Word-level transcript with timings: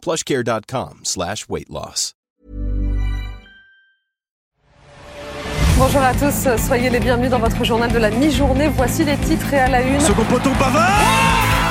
plushcare.com 0.00 1.00
slash 1.04 1.48
weight 1.48 1.68
loss. 1.70 2.14
Bonjour 5.80 6.02
à 6.02 6.12
tous, 6.12 6.46
soyez 6.66 6.90
les 6.90 7.00
bienvenus 7.00 7.30
dans 7.30 7.38
votre 7.38 7.64
journal 7.64 7.90
de 7.90 7.98
la 7.98 8.10
mi-journée. 8.10 8.68
Voici 8.76 9.02
les 9.02 9.16
titres 9.16 9.54
et 9.54 9.60
à 9.60 9.68
la 9.68 9.80
une. 9.80 9.98
Second 9.98 10.24
poteau 10.24 10.50
Pavard 10.58 10.90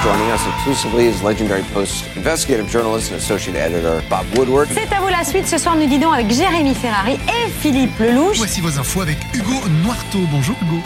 Joining 0.01 0.31
us 0.33 0.41
exclusively 0.55 1.07
is 1.07 1.21
legendary 1.23 1.61
Post 1.73 2.05
investigative 2.15 2.67
journalist 2.71 3.11
and 3.11 3.17
associate 3.17 3.55
editor 3.55 4.01
Bob 4.09 4.25
Woodward. 4.35 4.67
C'est 4.73 4.91
à 4.95 4.99
vous 4.99 5.09
la 5.09 5.23
suite. 5.23 5.45
Ce 5.45 5.59
soir, 5.59 5.75
nous 5.75 5.85
dînons 5.85 6.11
avec 6.11 6.31
Jérémy 6.31 6.73
Ferrari 6.73 7.19
et 7.27 7.49
Philippe 7.49 7.99
Lelouch. 7.99 8.37
Voici 8.37 8.61
vos 8.61 8.79
infos 8.79 9.01
avec 9.01 9.17
Hugo 9.35 9.67
Noirteau. 9.83 10.19
Bonjour 10.31 10.55
Hugo. 10.63 10.81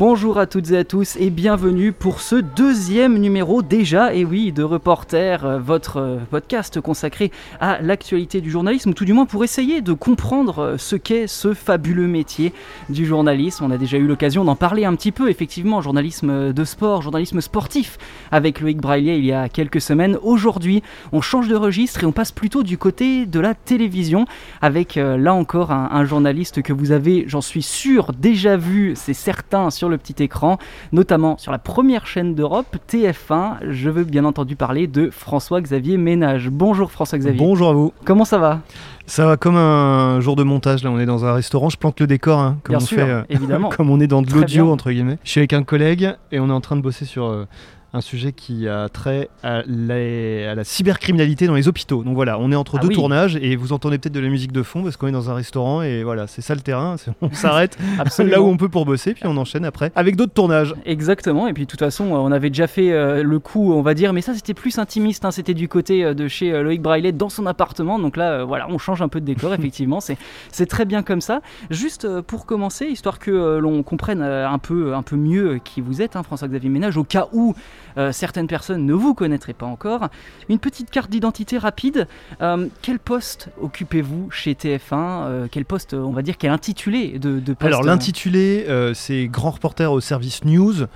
Bonjour 0.00 0.38
à 0.38 0.46
toutes 0.46 0.70
et 0.70 0.78
à 0.78 0.84
tous 0.84 1.16
et 1.16 1.28
bienvenue 1.28 1.92
pour 1.92 2.22
ce 2.22 2.36
deuxième 2.36 3.18
numéro 3.18 3.60
déjà, 3.60 4.14
et 4.14 4.24
oui, 4.24 4.50
de 4.50 4.62
Reporter, 4.62 5.44
euh, 5.44 5.58
votre 5.58 5.98
euh, 5.98 6.16
podcast 6.30 6.80
consacré 6.80 7.30
à 7.60 7.82
l'actualité 7.82 8.40
du 8.40 8.50
journalisme, 8.50 8.88
ou 8.88 8.94
tout 8.94 9.04
du 9.04 9.12
moins 9.12 9.26
pour 9.26 9.44
essayer 9.44 9.82
de 9.82 9.92
comprendre 9.92 10.58
euh, 10.60 10.78
ce 10.78 10.96
qu'est 10.96 11.26
ce 11.26 11.52
fabuleux 11.52 12.06
métier 12.06 12.54
du 12.88 13.04
journalisme. 13.04 13.62
On 13.62 13.70
a 13.70 13.76
déjà 13.76 13.98
eu 13.98 14.06
l'occasion 14.06 14.42
d'en 14.42 14.56
parler 14.56 14.86
un 14.86 14.94
petit 14.94 15.12
peu, 15.12 15.28
effectivement, 15.28 15.82
journalisme 15.82 16.54
de 16.54 16.64
sport, 16.64 17.02
journalisme 17.02 17.42
sportif, 17.42 17.98
avec 18.32 18.62
Loïc 18.62 18.78
Braillier 18.78 19.18
il 19.18 19.26
y 19.26 19.34
a 19.34 19.50
quelques 19.50 19.82
semaines. 19.82 20.16
Aujourd'hui, 20.22 20.82
on 21.12 21.20
change 21.20 21.46
de 21.46 21.56
registre 21.56 22.04
et 22.04 22.06
on 22.06 22.12
passe 22.12 22.32
plutôt 22.32 22.62
du 22.62 22.78
côté 22.78 23.26
de 23.26 23.38
la 23.38 23.52
télévision, 23.52 24.24
avec 24.62 24.94
là 24.94 25.34
encore 25.34 25.72
un, 25.72 25.90
un 25.92 26.06
journaliste 26.06 26.62
que 26.62 26.72
vous 26.72 26.90
avez, 26.90 27.24
j'en 27.26 27.42
suis 27.42 27.60
sûr, 27.62 28.12
déjà 28.18 28.56
vu, 28.56 28.94
c'est 28.96 29.12
certain, 29.12 29.68
sur 29.68 29.89
le 29.90 29.98
petit 29.98 30.22
écran, 30.22 30.58
notamment 30.92 31.36
sur 31.38 31.52
la 31.52 31.58
première 31.58 32.06
chaîne 32.06 32.34
d'Europe, 32.34 32.76
TF1. 32.90 33.58
Je 33.68 33.90
veux 33.90 34.04
bien 34.04 34.24
entendu 34.24 34.56
parler 34.56 34.86
de 34.86 35.10
François-Xavier 35.10 35.96
Ménage. 35.96 36.48
Bonjour 36.50 36.90
François-Xavier. 36.90 37.38
Bonjour 37.38 37.68
à 37.68 37.72
vous. 37.72 37.92
Comment 38.04 38.24
ça 38.24 38.38
va? 38.38 38.60
Ça 39.06 39.26
va 39.26 39.36
comme 39.36 39.56
un 39.56 40.20
jour 40.20 40.36
de 40.36 40.44
montage. 40.44 40.84
Là, 40.84 40.90
on 40.90 40.98
est 40.98 41.06
dans 41.06 41.24
un 41.24 41.32
restaurant. 41.32 41.68
Je 41.68 41.76
plante 41.76 41.98
le 42.00 42.06
décor, 42.06 42.38
hein, 42.38 42.58
comme 42.62 42.76
Bien 42.76 42.82
on 42.82 42.86
sûr, 42.86 42.98
fait, 42.98 43.10
euh, 43.10 43.22
évidemment. 43.28 43.68
comme 43.76 43.90
on 43.90 43.98
est 44.00 44.06
dans 44.06 44.22
de 44.22 44.30
l'audio 44.32 44.70
entre 44.70 44.90
guillemets. 44.90 45.18
Je 45.24 45.30
suis 45.30 45.40
avec 45.40 45.52
un 45.52 45.64
collègue 45.64 46.14
et 46.30 46.38
on 46.38 46.48
est 46.48 46.52
en 46.52 46.60
train 46.60 46.76
de 46.76 46.82
bosser 46.82 47.04
sur 47.04 47.26
euh, 47.26 47.46
un 47.92 48.00
sujet 48.00 48.32
qui 48.32 48.68
a 48.68 48.88
trait 48.88 49.28
à 49.42 49.62
la, 49.66 50.52
à 50.52 50.54
la 50.54 50.64
cybercriminalité 50.64 51.46
dans 51.46 51.54
les 51.54 51.68
hôpitaux. 51.68 52.04
Donc 52.04 52.14
voilà, 52.14 52.38
on 52.38 52.52
est 52.52 52.56
entre 52.56 52.76
Ah 52.78 52.82
deux 52.82 52.88
oui. 52.88 52.94
tournages 52.94 53.36
et 53.36 53.56
vous 53.56 53.72
entendez 53.72 53.98
peut-être 53.98 54.14
de 54.14 54.20
la 54.20 54.28
musique 54.28 54.52
de 54.52 54.62
fond 54.62 54.82
parce 54.82 54.96
qu'on 54.96 55.08
est 55.08 55.12
dans 55.12 55.30
un 55.30 55.34
restaurant 55.34 55.82
et 55.82 56.02
voilà, 56.04 56.26
c'est 56.26 56.42
ça 56.42 56.54
le 56.54 56.60
terrain. 56.60 56.96
On 57.20 57.30
s'arrête 57.32 57.78
là 58.18 58.40
où 58.40 58.46
on 58.46 58.56
peut 58.56 58.68
pour 58.68 58.84
bosser, 58.84 59.14
puis 59.14 59.24
on 59.26 59.36
enchaîne 59.36 59.64
après 59.64 59.92
avec 59.94 60.16
d'autres 60.16 60.32
tournages. 60.32 60.74
Exactement, 60.84 61.48
et 61.48 61.52
puis 61.52 61.64
de 61.64 61.70
toute 61.70 61.80
façon, 61.80 62.06
euh, 62.06 62.18
on 62.18 62.32
avait 62.32 62.50
déjà 62.50 62.66
fait 62.66 62.92
euh, 62.92 63.22
le 63.22 63.38
coup, 63.38 63.72
on 63.72 63.82
va 63.82 63.94
dire, 63.94 64.12
mais 64.12 64.20
ça 64.20 64.34
c'était 64.34 64.54
plus 64.54 64.78
intimiste, 64.78 65.24
hein, 65.24 65.30
c'était 65.30 65.54
du 65.54 65.68
côté 65.68 66.04
euh, 66.04 66.14
de 66.14 66.28
chez 66.28 66.52
euh, 66.52 66.62
Loïc 66.62 66.82
Braillet 66.82 67.12
dans 67.12 67.28
son 67.28 67.46
appartement, 67.46 67.98
donc 67.98 68.16
là, 68.16 68.44
voilà, 68.44 68.66
on 68.68 68.78
change 68.78 69.02
un 69.02 69.08
peu 69.08 69.20
de 69.20 69.26
décor, 69.26 69.52
effectivement, 69.60 70.00
c'est 70.00 70.16
c'est 70.52 70.66
très 70.66 70.84
bien 70.84 71.02
comme 71.02 71.20
ça. 71.20 71.40
Juste 71.70 72.06
pour 72.22 72.46
commencer, 72.46 72.86
histoire 72.86 73.18
que 73.18 73.58
l'on 73.58 73.82
comprenne 73.82 74.22
un, 74.22 74.58
peu, 74.58 74.94
un 74.94 75.02
peu 75.02 75.16
mieux 75.16 75.60
qui 75.62 75.80
vous 75.80 76.02
êtes, 76.02 76.16
hein, 76.16 76.22
François-Xavier 76.22 76.70
Ménage, 76.70 76.96
au 76.96 77.04
cas 77.04 77.28
où 77.32 77.54
euh, 77.98 78.12
certaines 78.12 78.46
personnes 78.46 78.84
ne 78.86 78.94
vous 78.94 79.14
connaîtraient 79.14 79.52
pas 79.52 79.66
encore, 79.66 80.08
une 80.48 80.58
petite 80.58 80.90
carte 80.90 81.10
d'identité 81.10 81.58
rapide. 81.58 82.06
Euh, 82.40 82.68
quel 82.82 82.98
poste 82.98 83.48
occupez-vous 83.60 84.30
chez 84.30 84.54
TF1 84.54 84.78
Euh, 84.92 85.46
Quel 85.50 85.64
poste, 85.64 85.94
on 85.94 86.12
va 86.12 86.22
dire, 86.22 86.36
quel 86.38 86.50
intitulé 86.50 87.18
de, 87.18 87.40
de 87.40 87.52
poste? 87.52 87.66
Alors 87.66 87.82
l'intitulé, 87.82 88.66
c'est 88.94 89.26
grand 89.26 89.50
reporter 89.50 89.92
au 89.92 90.00
service 90.00 90.44
news. 90.44 90.86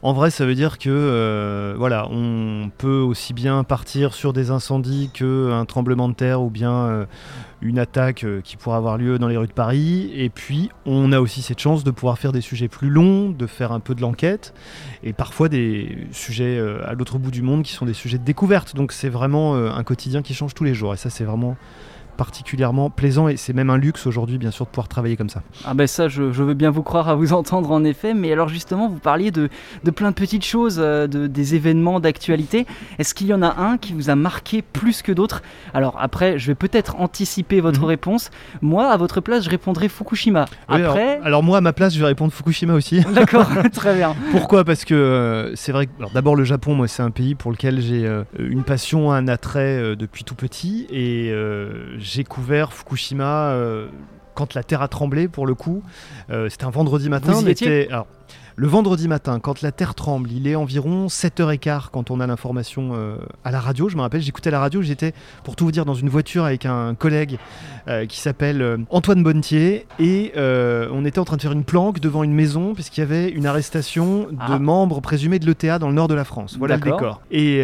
En 0.00 0.12
vrai, 0.12 0.30
ça 0.30 0.46
veut 0.46 0.54
dire 0.54 0.78
que 0.78 0.90
euh, 0.90 1.74
voilà, 1.76 2.06
on 2.08 2.70
peut 2.78 3.00
aussi 3.00 3.34
bien 3.34 3.64
partir 3.64 4.14
sur 4.14 4.32
des 4.32 4.52
incendies 4.52 5.10
que 5.12 5.50
un 5.50 5.64
tremblement 5.64 6.08
de 6.08 6.14
terre 6.14 6.40
ou 6.40 6.50
bien 6.50 6.72
euh, 6.72 7.06
une 7.62 7.80
attaque 7.80 8.22
euh, 8.22 8.40
qui 8.40 8.56
pourrait 8.56 8.76
avoir 8.76 8.96
lieu 8.96 9.18
dans 9.18 9.26
les 9.26 9.36
rues 9.36 9.48
de 9.48 9.52
Paris. 9.52 10.12
Et 10.14 10.28
puis, 10.28 10.70
on 10.86 11.10
a 11.10 11.18
aussi 11.18 11.42
cette 11.42 11.58
chance 11.58 11.82
de 11.82 11.90
pouvoir 11.90 12.16
faire 12.16 12.30
des 12.30 12.40
sujets 12.40 12.68
plus 12.68 12.90
longs, 12.90 13.30
de 13.30 13.46
faire 13.48 13.72
un 13.72 13.80
peu 13.80 13.96
de 13.96 14.00
l'enquête 14.00 14.54
et 15.02 15.12
parfois 15.12 15.48
des 15.48 16.06
sujets 16.12 16.60
à 16.86 16.92
l'autre 16.92 17.18
bout 17.18 17.32
du 17.32 17.42
monde 17.42 17.64
qui 17.64 17.72
sont 17.72 17.86
des 17.86 17.92
sujets 17.92 18.18
de 18.18 18.24
découverte. 18.24 18.76
Donc, 18.76 18.92
c'est 18.92 19.08
vraiment 19.08 19.56
un 19.56 19.82
quotidien 19.82 20.22
qui 20.22 20.32
change 20.32 20.54
tous 20.54 20.64
les 20.64 20.74
jours. 20.74 20.94
Et 20.94 20.96
ça, 20.96 21.10
c'est 21.10 21.24
vraiment 21.24 21.56
particulièrement 22.18 22.90
plaisant 22.90 23.28
et 23.28 23.36
c'est 23.38 23.54
même 23.54 23.70
un 23.70 23.78
luxe 23.78 24.06
aujourd'hui 24.06 24.36
bien 24.36 24.50
sûr 24.50 24.66
de 24.66 24.70
pouvoir 24.70 24.88
travailler 24.88 25.16
comme 25.16 25.30
ça. 25.30 25.42
Ah 25.64 25.72
ben 25.72 25.86
ça, 25.86 26.08
je, 26.08 26.32
je 26.32 26.42
veux 26.42 26.52
bien 26.54 26.70
vous 26.70 26.82
croire 26.82 27.08
à 27.08 27.14
vous 27.14 27.32
entendre 27.40 27.70
en 27.70 27.82
effet, 27.84 28.12
mais 28.12 28.30
alors 28.32 28.48
justement, 28.50 28.88
vous 28.88 28.98
parliez 28.98 29.30
de, 29.30 29.48
de 29.84 29.90
plein 29.90 30.10
de 30.10 30.14
petites 30.14 30.44
choses, 30.44 30.76
euh, 30.78 31.06
de, 31.06 31.26
des 31.26 31.54
événements 31.54 32.00
d'actualité. 32.00 32.66
Est-ce 32.98 33.14
qu'il 33.14 33.28
y 33.28 33.34
en 33.34 33.40
a 33.42 33.56
un 33.58 33.78
qui 33.78 33.94
vous 33.94 34.10
a 34.10 34.14
marqué 34.16 34.60
plus 34.60 35.00
que 35.00 35.12
d'autres? 35.12 35.42
Alors 35.72 35.96
après, 36.00 36.38
je 36.38 36.48
vais 36.48 36.54
peut-être 36.54 36.96
anticiper 36.96 37.60
votre 37.60 37.80
Mhm. 37.80 37.86
réponse. 37.86 38.30
Moi, 38.60 38.86
à 38.88 38.96
votre 38.96 39.20
place, 39.20 39.44
je 39.44 39.50
répondrai 39.50 39.88
Fukushima. 39.88 40.44
Oui, 40.68 40.74
alors- 40.76 40.90
Après, 40.90 41.20
alors, 41.22 41.42
moi 41.42 41.58
à 41.58 41.60
ma 41.60 41.72
place 41.72 41.94
je 41.94 42.00
vais 42.00 42.06
répondre 42.06 42.32
Fukushima 42.32 42.74
aussi. 42.74 43.00
d'accord, 43.14 43.48
très 43.72 43.94
bien. 43.94 44.14
Pourquoi? 44.32 44.64
Parce 44.64 44.84
que 44.84 44.94
euh, 44.94 45.54
c'est 45.54 45.70
vrai 45.72 45.86
que 45.86 45.92
alors 45.98 46.10
d'abord 46.10 46.34
le 46.36 46.44
Japon, 46.44 46.74
moi 46.74 46.88
c'est 46.88 47.02
un 47.02 47.10
pays 47.12 47.34
pour 47.36 47.52
lequel 47.52 47.80
j'ai 47.80 48.04
euh, 48.06 48.24
une 48.38 48.64
passion, 48.64 49.12
un 49.12 49.28
attrait 49.28 49.78
euh, 49.78 49.94
depuis 49.96 50.24
tout 50.24 50.34
petit 50.34 50.86
et 50.90 51.30
euh, 51.30 51.70
j'ai 52.08 52.24
couvert 52.24 52.72
Fukushima 52.72 53.50
euh, 53.50 53.88
quand 54.34 54.54
la 54.54 54.62
terre 54.62 54.82
a 54.82 54.88
tremblé 54.88 55.28
pour 55.28 55.46
le 55.46 55.54
coup. 55.54 55.82
Euh, 56.30 56.48
C'était 56.48 56.64
un 56.64 56.70
vendredi 56.70 57.08
matin. 57.08 57.32
Vous 57.32 57.40
y 57.42 57.44
on 57.44 57.48
étiez 57.48 57.82
était- 57.82 57.92
alors, 57.92 58.06
le 58.60 58.66
vendredi 58.66 59.06
matin, 59.06 59.38
quand 59.38 59.62
la 59.62 59.70
terre 59.70 59.94
tremble, 59.94 60.32
il 60.32 60.48
est 60.48 60.56
environ 60.56 61.06
7h15 61.06 61.90
quand 61.92 62.10
on 62.10 62.18
a 62.18 62.26
l'information 62.26 62.90
euh, 62.92 63.14
à 63.44 63.52
la 63.52 63.60
radio. 63.60 63.88
Je 63.88 63.94
me 63.94 64.00
rappelle, 64.00 64.20
j'écoutais 64.20 64.50
la 64.50 64.58
radio, 64.58 64.82
j'étais, 64.82 65.14
pour 65.44 65.54
tout 65.54 65.64
vous 65.64 65.70
dire, 65.70 65.84
dans 65.84 65.94
une 65.94 66.08
voiture 66.08 66.44
avec 66.44 66.66
un 66.66 66.96
collègue 66.96 67.38
euh, 67.86 68.04
qui 68.06 68.18
s'appelle 68.18 68.60
euh, 68.60 68.76
Antoine 68.90 69.22
Bonnetier 69.22 69.86
et 70.00 70.32
on 70.36 71.04
était 71.04 71.20
en 71.20 71.24
train 71.24 71.36
de 71.36 71.42
faire 71.42 71.52
une 71.52 71.62
planque 71.62 72.00
devant 72.00 72.24
une 72.24 72.32
maison 72.32 72.74
puisqu'il 72.74 72.98
y 73.00 73.02
avait 73.04 73.28
une 73.28 73.46
arrestation 73.46 74.26
de 74.32 74.36
Ah. 74.40 74.58
membres 74.58 75.00
présumés 75.00 75.38
de 75.38 75.46
l'ETA 75.46 75.78
dans 75.78 75.88
le 75.88 75.94
nord 75.94 76.08
de 76.08 76.14
la 76.14 76.24
France. 76.24 76.56
Voilà 76.58 76.78
le 76.78 76.82
décor. 76.82 77.22
Et 77.30 77.62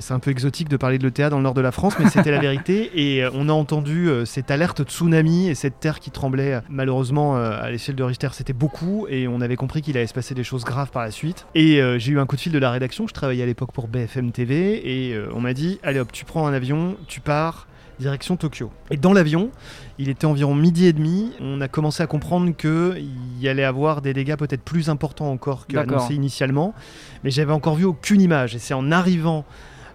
c'est 0.00 0.14
un 0.14 0.20
peu 0.20 0.30
exotique 0.30 0.70
de 0.70 0.78
parler 0.78 0.96
de 0.96 1.04
l'ETA 1.04 1.28
dans 1.28 1.36
le 1.36 1.42
nord 1.42 1.54
de 1.54 1.60
la 1.60 1.70
France, 1.70 1.96
mais 1.98 2.08
c'était 2.08 2.30
la 2.30 2.38
vérité. 2.40 2.90
Et 2.94 3.26
on 3.34 3.50
a 3.50 3.52
entendu 3.52 4.08
cette 4.24 4.50
alerte 4.50 4.84
tsunami 4.84 5.48
et 5.50 5.54
cette 5.54 5.80
terre 5.80 6.00
qui 6.00 6.10
tremblait. 6.10 6.60
Malheureusement, 6.70 7.36
à 7.36 7.70
l'échelle 7.70 7.96
de 7.96 8.04
Richter, 8.04 8.28
c'était 8.32 8.54
beaucoup 8.54 9.06
et 9.10 9.28
on 9.28 9.42
avait 9.42 9.56
compris 9.56 9.82
qu'il 9.82 9.98
allait 9.98 10.06
se 10.06 10.14
passer 10.14 10.29
des 10.34 10.44
choses 10.44 10.64
graves 10.64 10.90
par 10.90 11.02
la 11.02 11.10
suite. 11.10 11.46
Et 11.54 11.80
euh, 11.80 11.98
j'ai 11.98 12.12
eu 12.12 12.20
un 12.20 12.26
coup 12.26 12.36
de 12.36 12.40
fil 12.40 12.52
de 12.52 12.58
la 12.58 12.70
rédaction. 12.70 13.06
Je 13.08 13.14
travaillais 13.14 13.42
à 13.42 13.46
l'époque 13.46 13.72
pour 13.72 13.88
BFM 13.88 14.32
TV 14.32 15.08
et 15.08 15.14
euh, 15.14 15.28
on 15.34 15.40
m'a 15.40 15.52
dit 15.54 15.78
Allez 15.82 15.98
hop, 16.00 16.10
tu 16.12 16.24
prends 16.24 16.46
un 16.46 16.52
avion, 16.52 16.96
tu 17.06 17.20
pars 17.20 17.66
direction 17.98 18.36
Tokyo. 18.36 18.70
Et 18.90 18.96
dans 18.96 19.12
l'avion, 19.12 19.50
il 19.98 20.08
était 20.08 20.24
environ 20.24 20.54
midi 20.54 20.86
et 20.86 20.94
demi. 20.94 21.32
On 21.38 21.60
a 21.60 21.68
commencé 21.68 22.02
à 22.02 22.06
comprendre 22.06 22.56
qu'il 22.56 23.06
y 23.38 23.46
allait 23.46 23.64
avoir 23.64 24.00
des 24.00 24.14
dégâts 24.14 24.36
peut-être 24.36 24.62
plus 24.62 24.88
importants 24.88 25.30
encore 25.30 25.66
annoncé 25.76 26.14
initialement. 26.14 26.74
Mais 27.24 27.30
j'avais 27.30 27.52
encore 27.52 27.74
vu 27.74 27.84
aucune 27.84 28.22
image. 28.22 28.54
Et 28.54 28.58
c'est 28.58 28.72
en 28.72 28.90
arrivant 28.90 29.44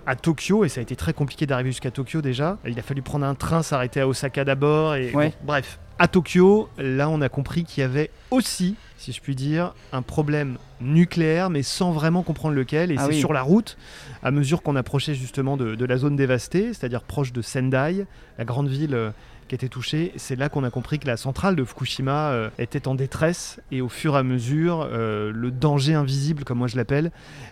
à 0.05 0.15
Tokyo, 0.15 0.63
et 0.65 0.69
ça 0.69 0.81
a 0.81 0.83
été 0.83 0.95
très 0.95 1.13
compliqué 1.13 1.47
d'arriver 1.47 1.71
jusqu'à 1.71 1.89
Tokyo 1.89 2.21
déjà. 2.21 2.59
Il 2.67 2.77
a 2.77 2.83
fallu 2.83 3.01
prendre 3.01 3.25
un 3.25 3.33
train, 3.33 3.63
s'arrêter 3.63 4.01
à 4.01 4.07
Osaka 4.07 4.45
d'abord. 4.45 4.93
Et 4.93 5.11
Ouais. 5.11 5.29
bon, 5.29 5.33
bref, 5.47 5.79
à 5.97 6.07
Tokyo, 6.07 6.69
là, 6.77 7.09
on 7.09 7.21
a 7.21 7.29
compris 7.29 7.63
qu'il 7.63 7.81
y 7.81 7.83
avait 7.83 8.11
aussi, 8.29 8.75
si 8.97 9.11
je 9.11 9.21
puis 9.21 9.35
dire, 9.35 9.73
un 9.91 10.01
problème 10.01 10.57
nucléaire, 10.81 11.49
mais 11.49 11.63
sans 11.63 11.91
vraiment 11.91 12.23
comprendre 12.23 12.55
lequel. 12.55 12.91
Et 12.91 12.95
Ah 12.97 13.03
c'est 13.03 13.09
oui. 13.09 13.19
sur 13.19 13.33
la 13.33 13.41
route, 13.41 13.77
à 14.23 14.31
mesure 14.31 14.61
qu'on 14.61 14.75
approchait 14.75 15.15
justement 15.15 15.57
de, 15.57 15.75
de 15.75 15.85
la 15.85 15.97
zone 15.97 16.15
dévastée, 16.15 16.73
c'est-à-dire 16.73 17.01
proche 17.03 17.33
de 17.33 17.41
Sendai, 17.41 18.05
la 18.37 18.45
grande 18.45 18.67
ville 18.67 18.95
euh, 18.95 19.11
qui 19.47 19.55
était 19.55 19.69
touchée, 19.69 20.11
c'est 20.15 20.35
là 20.35 20.49
qu'on 20.49 20.63
a 20.63 20.69
compris 20.69 20.97
que 20.97 21.07
la 21.07 21.17
centrale 21.17 21.55
de 21.55 21.63
Fukushima 21.63 22.29
euh, 22.31 22.49
était 22.57 22.87
en 22.87 22.95
détresse. 22.95 23.59
Et 23.71 23.81
au 23.81 23.89
fur 23.89 24.15
et 24.15 24.19
à 24.19 24.23
mesure, 24.23 24.87
euh, 24.91 25.31
le 25.31 25.51
danger 25.51 25.93
invisible, 25.93 26.43
comme 26.43 26.57
moi 26.57 26.67
je 26.67 26.77
l'appelle, 26.77 27.11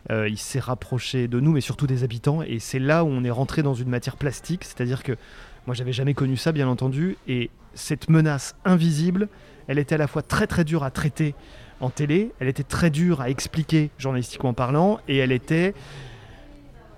euh, 0.10 0.28
il 0.28 0.38
s'est 0.40 0.60
rapproché 0.60 1.28
de 1.28 1.40
nous, 1.40 1.52
mais 1.52 1.62
surtout 1.62 1.88
des 1.88 2.04
habitants. 2.04 2.42
Et 2.42 2.60
c'est 2.60 2.80
là 2.80 3.04
où 3.04 3.08
on 3.08 3.24
est 3.24 3.32
rentré 3.32 3.62
dans 3.62 3.76
une 3.76 3.90
matière 3.90 4.18
plastique, 4.18 4.64
c'est-à-dire 4.64 5.04
que 5.04 5.14
moi 5.68 5.76
j'avais 5.76 5.94
jamais 5.94 6.14
connu 6.14 6.36
ça, 6.36 6.52
bien 6.52 6.68
entendu. 6.68 7.16
Et 7.28 7.52
cette 7.76 8.10
menace 8.10 8.56
invisible, 8.66 9.30
elle 9.68 9.80
était 9.80 9.96
à 9.96 9.98
la 9.98 10.08
fois 10.08 10.22
très 10.22 10.48
très 10.48 10.64
dure 10.64 10.84
à 10.84 10.92
traiter 10.92 11.36
en 11.80 11.90
télé, 11.90 12.32
elle 12.40 12.48
était 12.48 12.64
très 12.64 12.90
dure 12.90 13.22
à 13.22 13.30
expliquer 13.30 13.92
journalistiquement 13.98 14.54
parlant, 14.54 15.00
et 15.08 15.18
elle 15.18 15.32
était 15.32 15.74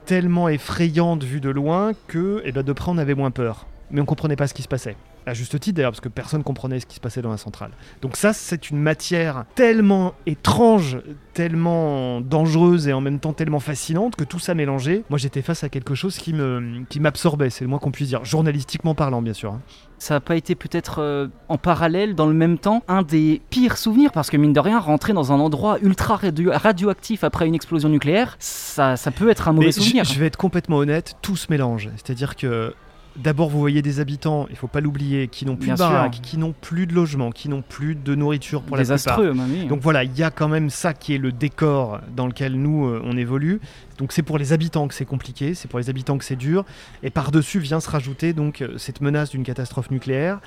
tellement 0.05 0.47
effrayante 0.49 1.23
vue 1.23 1.41
de 1.41 1.49
loin 1.49 1.93
que 2.07 2.41
eh 2.45 2.51
ben, 2.51 2.63
de 2.63 2.73
près 2.73 2.91
on 2.91 2.97
avait 2.97 3.15
moins 3.15 3.31
peur. 3.31 3.65
mais 3.89 4.01
on 4.01 4.05
comprenait 4.05 4.35
pas 4.35 4.47
ce 4.47 4.53
qui 4.53 4.61
se 4.61 4.67
passait. 4.67 4.95
À 5.25 5.33
juste 5.33 5.59
titre 5.59 5.75
d'ailleurs, 5.77 5.91
parce 5.91 6.01
que 6.01 6.09
personne 6.09 6.43
comprenait 6.43 6.79
ce 6.79 6.85
qui 6.85 6.95
se 6.95 6.99
passait 6.99 7.21
dans 7.21 7.31
la 7.31 7.37
centrale. 7.37 7.71
Donc 8.01 8.15
ça, 8.15 8.31
c'est 8.33 8.69
une 8.69 8.77
matière 8.79 9.45
tellement 9.55 10.13
étrange, 10.25 10.99
tellement 11.33 12.21
dangereuse 12.21 12.87
et 12.87 12.93
en 12.93 13.01
même 13.01 13.19
temps 13.19 13.33
tellement 13.33 13.59
fascinante 13.59 14.15
que 14.15 14.23
tout 14.23 14.39
ça 14.39 14.53
mélangé, 14.53 15.03
moi 15.09 15.17
j'étais 15.19 15.41
face 15.41 15.63
à 15.63 15.69
quelque 15.69 15.95
chose 15.95 16.17
qui 16.17 16.33
me 16.33 16.83
qui 16.89 16.99
m'absorbait, 16.99 17.49
c'est 17.49 17.63
le 17.63 17.69
moins 17.69 17.79
qu'on 17.79 17.91
puisse 17.91 18.07
dire, 18.09 18.23
journalistiquement 18.23 18.95
parlant 18.95 19.21
bien 19.21 19.33
sûr. 19.33 19.53
hein. 19.53 19.61
Ça 19.97 20.15
n'a 20.15 20.19
pas 20.19 20.35
été 20.35 20.55
peut-être 20.55 20.99
euh, 21.01 21.27
en 21.49 21.57
parallèle, 21.57 22.15
dans 22.15 22.27
le 22.27 22.33
même 22.33 22.57
temps, 22.57 22.83
un 22.87 23.01
des 23.01 23.41
pires 23.49 23.77
souvenirs 23.77 24.11
Parce 24.11 24.29
que 24.29 24.35
mine 24.37 24.51
de 24.53 24.59
rien, 24.59 24.77
rentrer 24.79 25.13
dans 25.13 25.31
un 25.31 25.39
endroit 25.39 25.77
ultra 25.81 26.17
radio- 26.17 26.51
radioactif 26.53 27.23
après 27.23 27.47
une 27.47 27.55
explosion 27.55 27.87
nucléaire, 27.89 28.35
ça, 28.39 28.97
ça 28.97 29.11
peut 29.11 29.29
être 29.29 29.47
un 29.47 29.53
mauvais 29.53 29.67
Mais 29.67 29.71
souvenir. 29.71 30.03
je 30.03 30.19
vais 30.19 30.25
être 30.27 30.35
complètement 30.37 30.77
honnête, 30.77 31.15
tout 31.21 31.35
se 31.37 31.47
mélange. 31.49 31.89
C'est-à-dire 31.95 32.35
que 32.35 32.73
d'abord 33.15 33.49
vous 33.49 33.59
voyez 33.59 33.81
des 33.81 33.99
habitants, 33.99 34.47
il 34.49 34.55
faut 34.55 34.67
pas 34.67 34.81
l'oublier, 34.81 35.27
qui 35.27 35.45
n'ont 35.45 35.55
plus 35.55 35.65
Bien 35.65 35.75
de 35.75 35.79
sûr. 35.79 35.89
baraque, 35.89 36.19
qui 36.21 36.37
n'ont 36.37 36.53
plus 36.53 36.87
de 36.87 36.93
logement, 36.93 37.31
qui 37.31 37.49
n'ont 37.49 37.61
plus 37.61 37.95
de 37.95 38.15
nourriture 38.15 38.61
pour 38.61 38.77
la 38.77 38.83
plupart. 38.83 38.97
Désastreux, 38.97 39.33
oui. 39.49 39.65
Donc 39.67 39.79
voilà, 39.81 40.03
il 40.03 40.15
y 40.17 40.23
a 40.23 40.31
quand 40.31 40.47
même 40.47 40.69
ça 40.69 40.93
qui 40.93 41.15
est 41.15 41.17
le 41.17 41.31
décor 41.31 41.99
dans 42.15 42.27
lequel 42.27 42.53
nous 42.53 42.87
euh, 42.87 43.01
on 43.03 43.17
évolue. 43.17 43.59
Donc 43.97 44.11
c'est 44.11 44.23
pour 44.23 44.37
les 44.37 44.53
habitants 44.53 44.87
que 44.87 44.93
c'est 44.93 45.05
compliqué, 45.05 45.53
c'est 45.53 45.67
pour 45.67 45.79
les 45.79 45.89
habitants 45.89 46.17
que 46.17 46.25
c'est 46.25 46.35
dur. 46.35 46.65
Et 47.03 47.09
par-dessus 47.09 47.59
vient 47.59 47.79
se 47.79 47.89
rajouter 47.89 48.33
donc 48.33 48.61
euh, 48.61 48.77
cette 48.77 49.01
menace 49.01 49.29
d'une 49.29 49.43
catastrophe 49.43 49.91
nucléaire. 49.91 50.39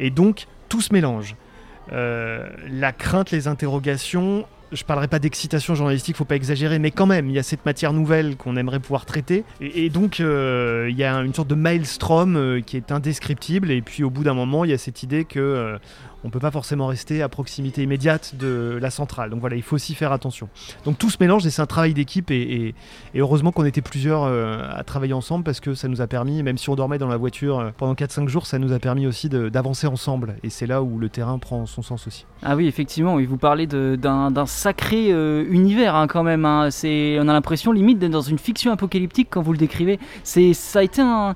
Et 0.00 0.10
donc 0.10 0.46
tout 0.68 0.80
se 0.80 0.92
mélange. 0.92 1.36
Euh, 1.92 2.48
la 2.70 2.92
crainte, 2.92 3.30
les 3.30 3.48
interrogations. 3.48 4.46
Je 4.74 4.84
parlerai 4.84 5.06
pas 5.06 5.20
d'excitation 5.20 5.76
journalistique, 5.76 6.16
faut 6.16 6.24
pas 6.24 6.34
exagérer, 6.34 6.80
mais 6.80 6.90
quand 6.90 7.06
même, 7.06 7.28
il 7.30 7.34
y 7.34 7.38
a 7.38 7.44
cette 7.44 7.64
matière 7.64 7.92
nouvelle 7.92 8.36
qu'on 8.36 8.56
aimerait 8.56 8.80
pouvoir 8.80 9.06
traiter. 9.06 9.44
Et, 9.60 9.88
donc, 9.88 10.18
euh, 10.18 10.88
il 10.90 10.96
y 10.96 11.04
a 11.04 11.14
une 11.18 11.32
sorte 11.32 11.48
de 11.48 11.54
maelstrom 11.54 12.36
euh, 12.36 12.60
qui 12.60 12.76
est 12.76 12.90
indescriptible. 12.90 13.70
Et 13.70 13.82
puis, 13.82 14.02
au 14.02 14.10
bout 14.10 14.24
d'un 14.24 14.34
moment, 14.34 14.64
il 14.64 14.72
y 14.72 14.74
a 14.74 14.78
cette 14.78 15.04
idée 15.04 15.24
que 15.24 15.38
euh, 15.38 15.78
on 16.24 16.30
peut 16.30 16.40
pas 16.40 16.50
forcément 16.50 16.86
rester 16.86 17.22
à 17.22 17.28
proximité 17.28 17.82
immédiate 17.82 18.34
de 18.36 18.78
la 18.80 18.90
centrale. 18.90 19.28
Donc 19.30 19.40
voilà, 19.40 19.56
il 19.56 19.62
faut 19.62 19.76
aussi 19.76 19.94
faire 19.94 20.10
attention. 20.10 20.48
Donc 20.84 20.98
tout 20.98 21.10
se 21.10 21.18
mélange 21.20 21.46
et 21.46 21.50
c'est 21.50 21.60
un 21.60 21.66
travail 21.66 21.92
d'équipe 21.92 22.30
et, 22.30 22.74
heureusement 23.14 23.52
qu'on 23.52 23.66
était 23.66 23.82
plusieurs 23.82 24.24
euh, 24.24 24.66
à 24.72 24.82
travailler 24.84 25.12
ensemble 25.12 25.44
parce 25.44 25.60
que 25.60 25.74
ça 25.74 25.86
nous 25.86 26.00
a 26.00 26.06
permis, 26.06 26.42
même 26.42 26.56
si 26.56 26.70
on 26.70 26.74
dormait 26.74 26.98
dans 26.98 27.08
la 27.08 27.18
voiture 27.18 27.58
euh, 27.58 27.70
pendant 27.76 27.92
4-5 27.92 28.28
jours, 28.28 28.46
ça 28.46 28.58
nous 28.58 28.72
a 28.72 28.78
permis 28.78 29.06
aussi 29.06 29.28
d'avancer 29.28 29.86
ensemble 29.86 30.36
et 30.42 30.48
c'est 30.48 30.66
là 30.66 30.82
où 30.82 30.98
le 30.98 31.10
terrain 31.10 31.38
prend 31.38 31.66
son 31.66 31.82
sens 31.82 32.06
aussi. 32.06 32.24
Ah 32.42 32.56
oui, 32.56 32.66
effectivement, 32.66 33.16
oui, 33.16 33.26
vous 33.26 33.36
parlez 33.36 33.66
d'un 33.66 34.46
sacré 34.64 35.08
euh, 35.12 35.44
univers 35.50 35.94
hein, 35.94 36.06
quand 36.06 36.22
même. 36.22 36.44
hein. 36.44 36.68
C'est, 36.70 37.18
on 37.20 37.28
a 37.28 37.32
l'impression 37.32 37.70
limite 37.72 37.98
d'être 37.98 38.10
dans 38.12 38.20
une 38.22 38.38
fiction 38.38 38.72
apocalyptique 38.72 39.28
quand 39.30 39.42
vous 39.42 39.52
le 39.52 39.58
décrivez. 39.58 39.98
C'est, 40.22 40.52
ça 40.54 40.78
a 40.78 40.82
été 40.82 41.02
un. 41.02 41.34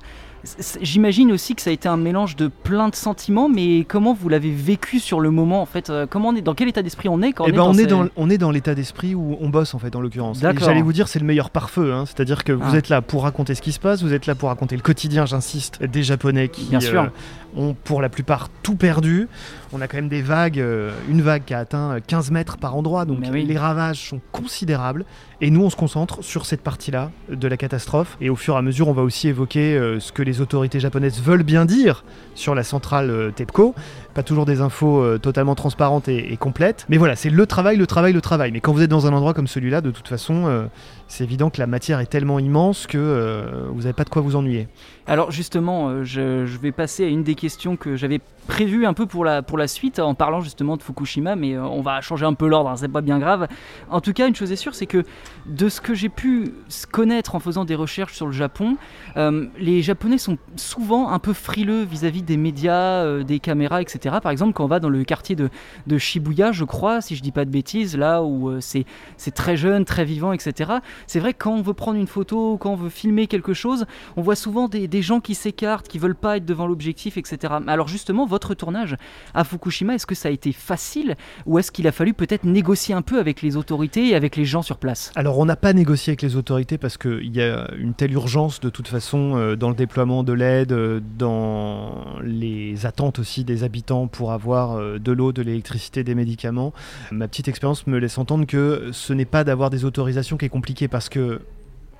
J'imagine 0.81 1.33
aussi 1.33 1.53
que 1.53 1.61
ça 1.61 1.69
a 1.69 1.73
été 1.73 1.89
un 1.89 1.97
mélange 1.97 2.37
de 2.37 2.47
plein 2.47 2.87
de 2.87 2.95
sentiments, 2.95 3.49
mais 3.49 3.83
comment 3.83 4.13
vous 4.13 4.29
l'avez 4.29 4.51
vécu 4.51 4.99
sur 4.99 5.19
le 5.19 5.31
moment 5.31 5.61
en 5.61 5.65
fait 5.65 5.89
euh, 5.89 6.05
Comment 6.09 6.29
on 6.29 6.35
est, 6.37 6.41
dans 6.41 6.53
quel 6.53 6.69
état 6.69 6.81
d'esprit 6.81 7.09
on 7.09 7.21
est 7.21 7.33
quand 7.33 7.43
Eh 7.45 7.51
on 7.51 7.51
ben, 7.51 7.53
est 7.53 7.57
dans 7.57 7.67
on, 7.69 7.73
est 7.73 7.77
ces- 7.77 7.85
dans, 7.87 8.05
on 8.15 8.29
est 8.29 8.37
dans 8.37 8.49
l'état 8.51 8.73
d'esprit 8.73 9.15
où 9.15 9.35
on 9.41 9.49
bosse 9.49 9.73
en 9.73 9.79
fait 9.79 9.93
en 9.97 10.01
l'occurrence. 10.01 10.39
J'allais 10.39 10.81
vous 10.81 10.93
dire 10.93 11.09
c'est 11.09 11.19
le 11.19 11.25
meilleur 11.25 11.49
pare-feu, 11.49 11.91
hein. 11.93 12.05
c'est-à-dire 12.05 12.45
que 12.45 12.53
vous 12.53 12.63
Ah. 12.71 12.77
êtes 12.77 12.87
là 12.87 13.01
pour 13.01 13.23
raconter 13.23 13.53
ce 13.53 13.61
qui 13.61 13.73
se 13.73 13.81
passe, 13.81 14.01
vous 14.01 14.13
êtes 14.13 14.27
là 14.27 14.35
pour 14.35 14.47
raconter 14.47 14.77
le 14.77 14.81
quotidien, 14.81 15.25
j'insiste, 15.25 15.83
des 15.83 16.03
Japonais 16.03 16.47
qui 16.47 16.63
Bien 16.69 16.79
sûr. 16.79 17.01
euh, 17.01 17.07
ont 17.55 17.75
pour 17.83 18.01
la 18.01 18.09
plupart 18.09 18.49
tout 18.63 18.75
perdu. 18.75 19.27
On 19.71 19.81
a 19.81 19.87
quand 19.87 19.97
même 19.97 20.09
des 20.09 20.21
vagues, 20.21 20.59
euh, 20.59 20.91
une 21.09 21.21
vague 21.21 21.43
qui 21.45 21.53
a 21.53 21.59
atteint 21.59 21.95
euh, 21.95 21.99
15 22.05 22.31
mètres 22.31 22.57
par 22.57 22.75
endroit, 22.75 23.05
donc 23.05 23.19
oui. 23.31 23.45
les 23.45 23.57
ravages 23.57 24.09
sont 24.09 24.21
considérables. 24.31 25.05
Et 25.41 25.51
nous 25.51 25.61
on 25.63 25.69
se 25.69 25.75
concentre 25.75 26.21
sur 26.21 26.45
cette 26.45 26.61
partie-là 26.61 27.11
de 27.29 27.47
la 27.47 27.55
catastrophe. 27.55 28.17
Et 28.19 28.29
au 28.29 28.35
fur 28.35 28.55
et 28.55 28.57
à 28.57 28.61
mesure 28.61 28.87
on 28.89 28.93
va 28.93 29.03
aussi 29.03 29.29
évoquer 29.29 29.77
euh, 29.77 29.99
ce 29.99 30.11
que 30.11 30.21
les 30.21 30.41
autorités 30.41 30.79
japonaises 30.79 31.21
veulent 31.21 31.43
bien 31.43 31.65
dire 31.65 32.03
sur 32.35 32.55
la 32.55 32.63
centrale 32.63 33.09
euh, 33.09 33.31
TEPCO. 33.31 33.75
Pas 34.13 34.23
toujours 34.23 34.45
des 34.45 34.61
infos 34.61 35.01
euh, 35.01 35.17
totalement 35.17 35.55
transparentes 35.55 36.07
et, 36.07 36.33
et 36.33 36.37
complètes. 36.37 36.85
Mais 36.89 36.97
voilà, 36.97 37.15
c'est 37.15 37.29
le 37.29 37.45
travail, 37.45 37.77
le 37.77 37.87
travail, 37.87 38.11
le 38.11 38.21
travail. 38.21 38.51
Mais 38.51 38.59
quand 38.59 38.73
vous 38.73 38.81
êtes 38.81 38.89
dans 38.89 39.07
un 39.07 39.13
endroit 39.13 39.33
comme 39.33 39.47
celui-là, 39.47 39.81
de 39.81 39.91
toute 39.91 40.07
façon, 40.07 40.47
euh, 40.47 40.65
c'est 41.09 41.23
évident 41.23 41.49
que 41.49 41.59
la 41.59 41.67
matière 41.67 41.99
est 41.99 42.05
tellement 42.05 42.37
immense 42.37 42.85
que 42.85 42.97
euh, 42.97 43.67
vous 43.71 43.81
n'avez 43.81 43.93
pas 43.93 44.03
de 44.03 44.09
quoi 44.09 44.21
vous 44.21 44.35
ennuyer. 44.35 44.67
Alors 45.07 45.31
justement, 45.31 45.89
euh, 45.89 46.03
je, 46.03 46.45
vais 46.45 46.71
passer 46.71 47.03
à 47.03 47.07
une 47.07 47.23
des 47.23 47.33
questions 47.33 47.77
que 47.77 47.95
j'avais 47.95 48.21
prévues 48.47 48.85
un 48.85 48.93
peu 48.93 49.07
pour 49.07 49.25
la, 49.25 49.41
pour 49.41 49.57
la 49.57 49.67
suite 49.67 49.97
en 49.97 50.13
parlant 50.13 50.39
justement 50.41 50.77
de 50.77 50.83
Fukushima, 50.83 51.35
mais 51.35 51.55
euh, 51.55 51.63
on 51.63 51.81
va 51.81 51.99
changer 52.01 52.27
un 52.27 52.35
peu 52.35 52.47
l'ordre, 52.47 52.69
hein, 52.69 52.75
c'est 52.77 52.87
pas 52.87 53.01
bien 53.01 53.17
grave. 53.17 53.47
En 53.89 54.01
tout 54.01 54.13
cas, 54.13 54.27
une 54.27 54.35
chose 54.35 54.51
est 54.51 54.55
sûre, 54.55 54.75
c'est 54.75 54.85
que 54.85 55.03
de 55.47 55.67
ce 55.67 55.81
que 55.81 55.95
j'ai 55.95 56.09
pu 56.09 56.53
connaître 56.91 57.33
en 57.33 57.39
faisant 57.39 57.65
des 57.65 57.75
recherches 57.75 58.13
sur 58.13 58.27
le 58.27 58.31
Japon, 58.31 58.77
les 59.15 59.81
Japonais 59.81 60.19
sont 60.19 60.37
souvent 60.55 61.09
un 61.09 61.19
peu 61.19 61.33
frileux 61.33 61.83
vis-à-vis 61.83 62.21
des 62.21 62.37
médias, 62.37 63.23
des 63.23 63.39
caméras, 63.39 63.81
etc. 63.81 64.17
Par 64.21 64.31
exemple, 64.31 64.53
quand 64.53 64.63
on 64.63 64.67
va 64.67 64.79
dans 64.79 64.89
le 64.89 65.03
quartier 65.03 65.35
de, 65.35 65.49
de 65.87 65.97
Shibuya, 65.97 66.51
je 66.51 66.63
crois, 66.63 67.01
si 67.01 67.15
je 67.15 67.23
dis 67.23 67.31
pas 67.31 67.45
de 67.45 67.49
bêtises, 67.49 67.97
là 67.97 68.21
où 68.23 68.59
c'est 68.59 68.85
très 69.33 69.57
jeune, 69.57 69.85
très 69.85 70.05
vivant, 70.05 70.33
etc. 70.33 70.79
C'est 71.07 71.19
vrai 71.19 71.33
que 71.33 71.43
quand 71.43 71.53
on 71.53 71.61
veut 71.61 71.73
prendre 71.73 71.99
une 71.99 72.07
photo, 72.07 72.57
quand 72.57 72.71
on 72.71 72.75
veut 72.75 72.89
filmer 72.89 73.27
quelque 73.27 73.53
chose, 73.53 73.85
on 74.17 74.21
voit 74.21 74.35
souvent 74.35 74.67
des, 74.67 74.87
des 74.87 75.01
gens 75.01 75.19
qui 75.19 75.35
s'écartent, 75.35 75.87
qui 75.87 75.99
veulent 75.99 76.15
pas 76.15 76.37
être 76.37 76.45
devant 76.45 76.67
l'objectif, 76.67 77.17
etc. 77.17 77.53
Alors 77.67 77.87
justement, 77.87 78.25
votre 78.25 78.53
tournage 78.53 78.95
à 79.33 79.43
Fukushima, 79.43 79.95
est-ce 79.95 80.05
que 80.05 80.15
ça 80.15 80.29
a 80.29 80.31
été 80.31 80.51
facile 80.51 81.15
ou 81.45 81.59
est-ce 81.59 81.71
qu'il 81.71 81.87
a 81.87 81.91
fallu 81.91 82.13
peut-être 82.13 82.43
négocier 82.43 82.93
un 82.93 83.01
peu 83.01 83.19
avec 83.19 83.41
les 83.41 83.57
autorités 83.57 84.09
et 84.09 84.15
avec 84.15 84.35
les 84.35 84.45
gens 84.45 84.61
sur 84.61 84.77
place? 84.77 85.11
Alors 85.15 85.37
on 85.39 85.45
n'a 85.45 85.55
pas 85.55 85.73
négocié 85.73 86.11
avec 86.11 86.21
les 86.21 86.35
autorités 86.35 86.77
parce 86.77 86.97
qu'il 86.97 87.35
y 87.35 87.41
a 87.41 87.69
une 87.77 87.93
telle 87.93 88.13
urgence 88.13 88.59
de 88.59 88.69
toute 88.69 88.87
façon 88.87 89.37
euh, 89.37 89.55
dans 89.55 89.69
le 89.69 89.75
déploiement 89.75 90.23
de 90.23 90.33
l'aide, 90.33 90.71
euh, 90.71 90.99
dans 91.17 92.05
les 92.23 92.85
attentes 92.85 93.19
aussi 93.19 93.43
des 93.43 93.63
habitants 93.63 94.07
pour 94.07 94.31
avoir 94.31 94.77
euh, 94.77 94.99
de 94.99 95.11
l'eau, 95.11 95.31
de 95.31 95.41
l'électricité, 95.41 96.03
des 96.03 96.15
médicaments. 96.15 96.73
Ma 97.11 97.27
petite 97.27 97.47
expérience 97.47 97.87
me 97.87 97.97
laisse 97.97 98.17
entendre 98.17 98.45
que 98.45 98.89
ce 98.91 99.13
n'est 99.13 99.25
pas 99.25 99.43
d'avoir 99.43 99.69
des 99.69 99.85
autorisations 99.85 100.37
qui 100.37 100.45
est 100.45 100.49
compliqué 100.49 100.87
parce 100.89 101.09
que 101.09 101.41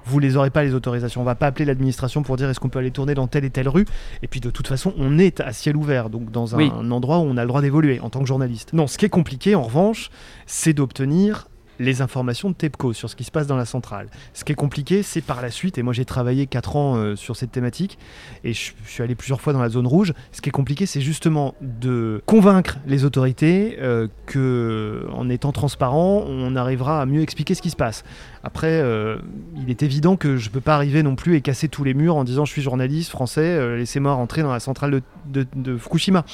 vous 0.05 0.19
les 0.19 0.37
aurez 0.37 0.49
pas 0.49 0.63
les 0.63 0.73
autorisations. 0.73 1.21
On 1.21 1.25
va 1.25 1.35
pas 1.35 1.47
appeler 1.47 1.65
l'administration 1.65 2.23
pour 2.23 2.37
dire 2.37 2.49
est-ce 2.49 2.59
qu'on 2.59 2.69
peut 2.69 2.79
aller 2.79 2.89
tourner 2.89 3.13
dans 3.13 3.27
telle 3.27 3.45
et 3.45 3.49
telle 3.49 3.69
rue? 3.69 3.85
Et 4.23 4.27
puis 4.27 4.39
de 4.39 4.49
toute 4.49 4.67
façon, 4.67 4.93
on 4.97 5.19
est 5.19 5.39
à 5.41 5.53
ciel 5.53 5.75
ouvert, 5.77 6.09
donc 6.09 6.31
dans 6.31 6.55
un, 6.55 6.57
Oui. 6.57 6.71
endroit 6.71 7.19
où 7.19 7.23
on 7.23 7.37
a 7.37 7.41
le 7.43 7.47
droit 7.47 7.61
d'évoluer 7.61 7.99
en 7.99 8.09
tant 8.09 8.21
que 8.21 8.25
journaliste. 8.25 8.73
Non, 8.73 8.87
ce 8.87 8.97
qui 8.97 9.05
est 9.05 9.09
compliqué 9.09 9.55
en 9.55 9.61
revanche, 9.63 10.09
c'est 10.47 10.73
d'obtenir 10.73 11.48
les 11.79 12.01
informations 12.01 12.49
de 12.49 12.55
TEPCO 12.55 12.93
sur 12.93 13.09
ce 13.09 13.15
qui 13.15 13.23
se 13.23 13.31
passe 13.31 13.47
dans 13.47 13.55
la 13.55 13.65
centrale. 13.65 14.09
Ce 14.33 14.43
qui 14.43 14.51
est 14.51 14.55
compliqué, 14.55 15.03
c'est 15.03 15.21
par 15.21 15.41
la 15.41 15.49
suite, 15.49 15.77
et 15.77 15.83
moi 15.83 15.93
j'ai 15.93 16.05
travaillé 16.05 16.45
4 16.45 16.75
ans 16.75 16.95
euh, 16.95 17.15
sur 17.15 17.35
cette 17.35 17.51
thématique, 17.51 17.97
et 18.43 18.53
je, 18.53 18.71
suis 18.85 19.03
allé 19.03 19.15
plusieurs 19.15 19.41
fois 19.41 19.53
dans 19.53 19.61
la 19.61 19.69
zone 19.69 19.87
rouge, 19.87 20.13
ce 20.31 20.41
qui 20.41 20.49
est 20.49 20.53
compliqué, 20.53 20.85
c'est 20.85 21.01
justement 21.01 21.55
de 21.61 22.21
convaincre 22.25 22.77
les 22.85 23.05
autorités 23.05 23.77
euh, 23.79 24.07
que 24.25 25.07
en 25.13 25.29
étant 25.29 25.51
transparent, 25.51 26.23
on 26.27 26.55
arrivera 26.55 27.01
à 27.01 27.05
mieux 27.05 27.21
expliquer 27.21 27.55
ce 27.55 27.61
qui 27.61 27.69
se 27.69 27.75
passe. 27.75 28.03
Après, 28.43 28.81
euh, 28.81 29.17
il 29.57 29.69
est 29.69 29.83
évident 29.83 30.15
que 30.15 30.37
je 30.37 30.49
peux 30.49 30.61
pas 30.61 30.75
arriver 30.75 31.03
non 31.03 31.15
plus 31.15 31.35
et 31.35 31.41
casser 31.41 31.67
tous 31.67 31.83
les 31.83 31.93
murs 31.93 32.15
en 32.15 32.23
disant 32.23 32.45
je 32.45 32.51
suis 32.51 32.61
journaliste 32.61 33.09
français, 33.09 33.41
euh, 33.41 33.77
laissez-moi 33.77 34.13
rentrer 34.13 34.41
dans 34.41 34.51
la 34.51 34.59
centrale 34.59 35.01
de 35.25 35.77
Fukushima. 35.77 36.25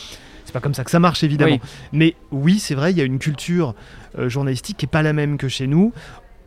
C'est 0.46 0.54
pas 0.54 0.60
comme 0.60 0.74
ça 0.74 0.84
que 0.84 0.92
ça 0.92 1.00
marche 1.00 1.24
évidemment. 1.24 1.60
Oui. 1.62 1.70
Mais 1.92 2.16
oui, 2.32 2.60
c'est 2.60 2.76
vrai, 2.76 2.92
il 2.92 2.98
y 2.98 3.02
a 3.02 3.04
une 3.04 3.20
culture 3.20 3.76
euh, 4.18 4.30
journalistique 4.30 4.78
qui 4.78 4.86
est 4.86 4.90
pas 4.90 5.02
la 5.02 5.14
même 5.14 5.38
que 5.38 5.48
chez 5.48 5.68
nous. 5.68 5.92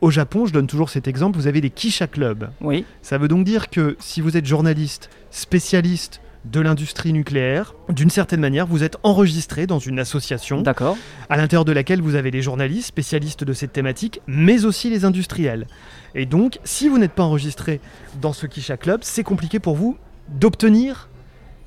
Au 0.00 0.10
Japon, 0.10 0.46
je 0.46 0.52
donne 0.52 0.68
toujours 0.68 0.90
cet 0.90 1.08
exemple, 1.08 1.36
vous 1.36 1.48
avez 1.48 1.60
des 1.60 1.70
Kisha 1.70 2.06
Club. 2.06 2.50
Oui, 2.60 2.84
Ça 3.02 3.18
veut 3.18 3.26
donc 3.26 3.44
dire 3.44 3.68
que 3.68 3.96
si 3.98 4.20
vous 4.20 4.36
êtes 4.36 4.46
journaliste, 4.46 5.10
spécialiste 5.30 6.20
de 6.44 6.60
l'industrie 6.60 7.12
nucléaire, 7.12 7.74
d'une 7.88 8.10
certaine 8.10 8.40
manière, 8.40 8.66
vous 8.66 8.84
êtes 8.84 8.96
enregistré 9.02 9.66
dans 9.66 9.80
une 9.80 9.98
association 9.98 10.62
d'accord. 10.62 10.96
à 11.28 11.36
l'intérieur 11.36 11.64
de 11.64 11.72
laquelle 11.72 12.00
vous 12.00 12.14
avez 12.14 12.30
les 12.30 12.42
journalistes 12.42 12.86
spécialistes 12.86 13.42
de 13.42 13.52
cette 13.52 13.72
thématique, 13.72 14.20
mais 14.28 14.64
aussi 14.64 14.88
les 14.88 15.04
industriels. 15.04 15.66
Et 16.14 16.26
donc, 16.26 16.60
si 16.62 16.88
vous 16.88 16.98
n'êtes 16.98 17.12
pas 17.12 17.24
enregistré 17.24 17.80
dans 18.20 18.32
ce 18.32 18.46
Kisha 18.46 18.76
Club, 18.76 19.00
c'est 19.02 19.24
compliqué 19.24 19.58
pour 19.58 19.74
vous 19.74 19.98
d'obtenir 20.28 21.08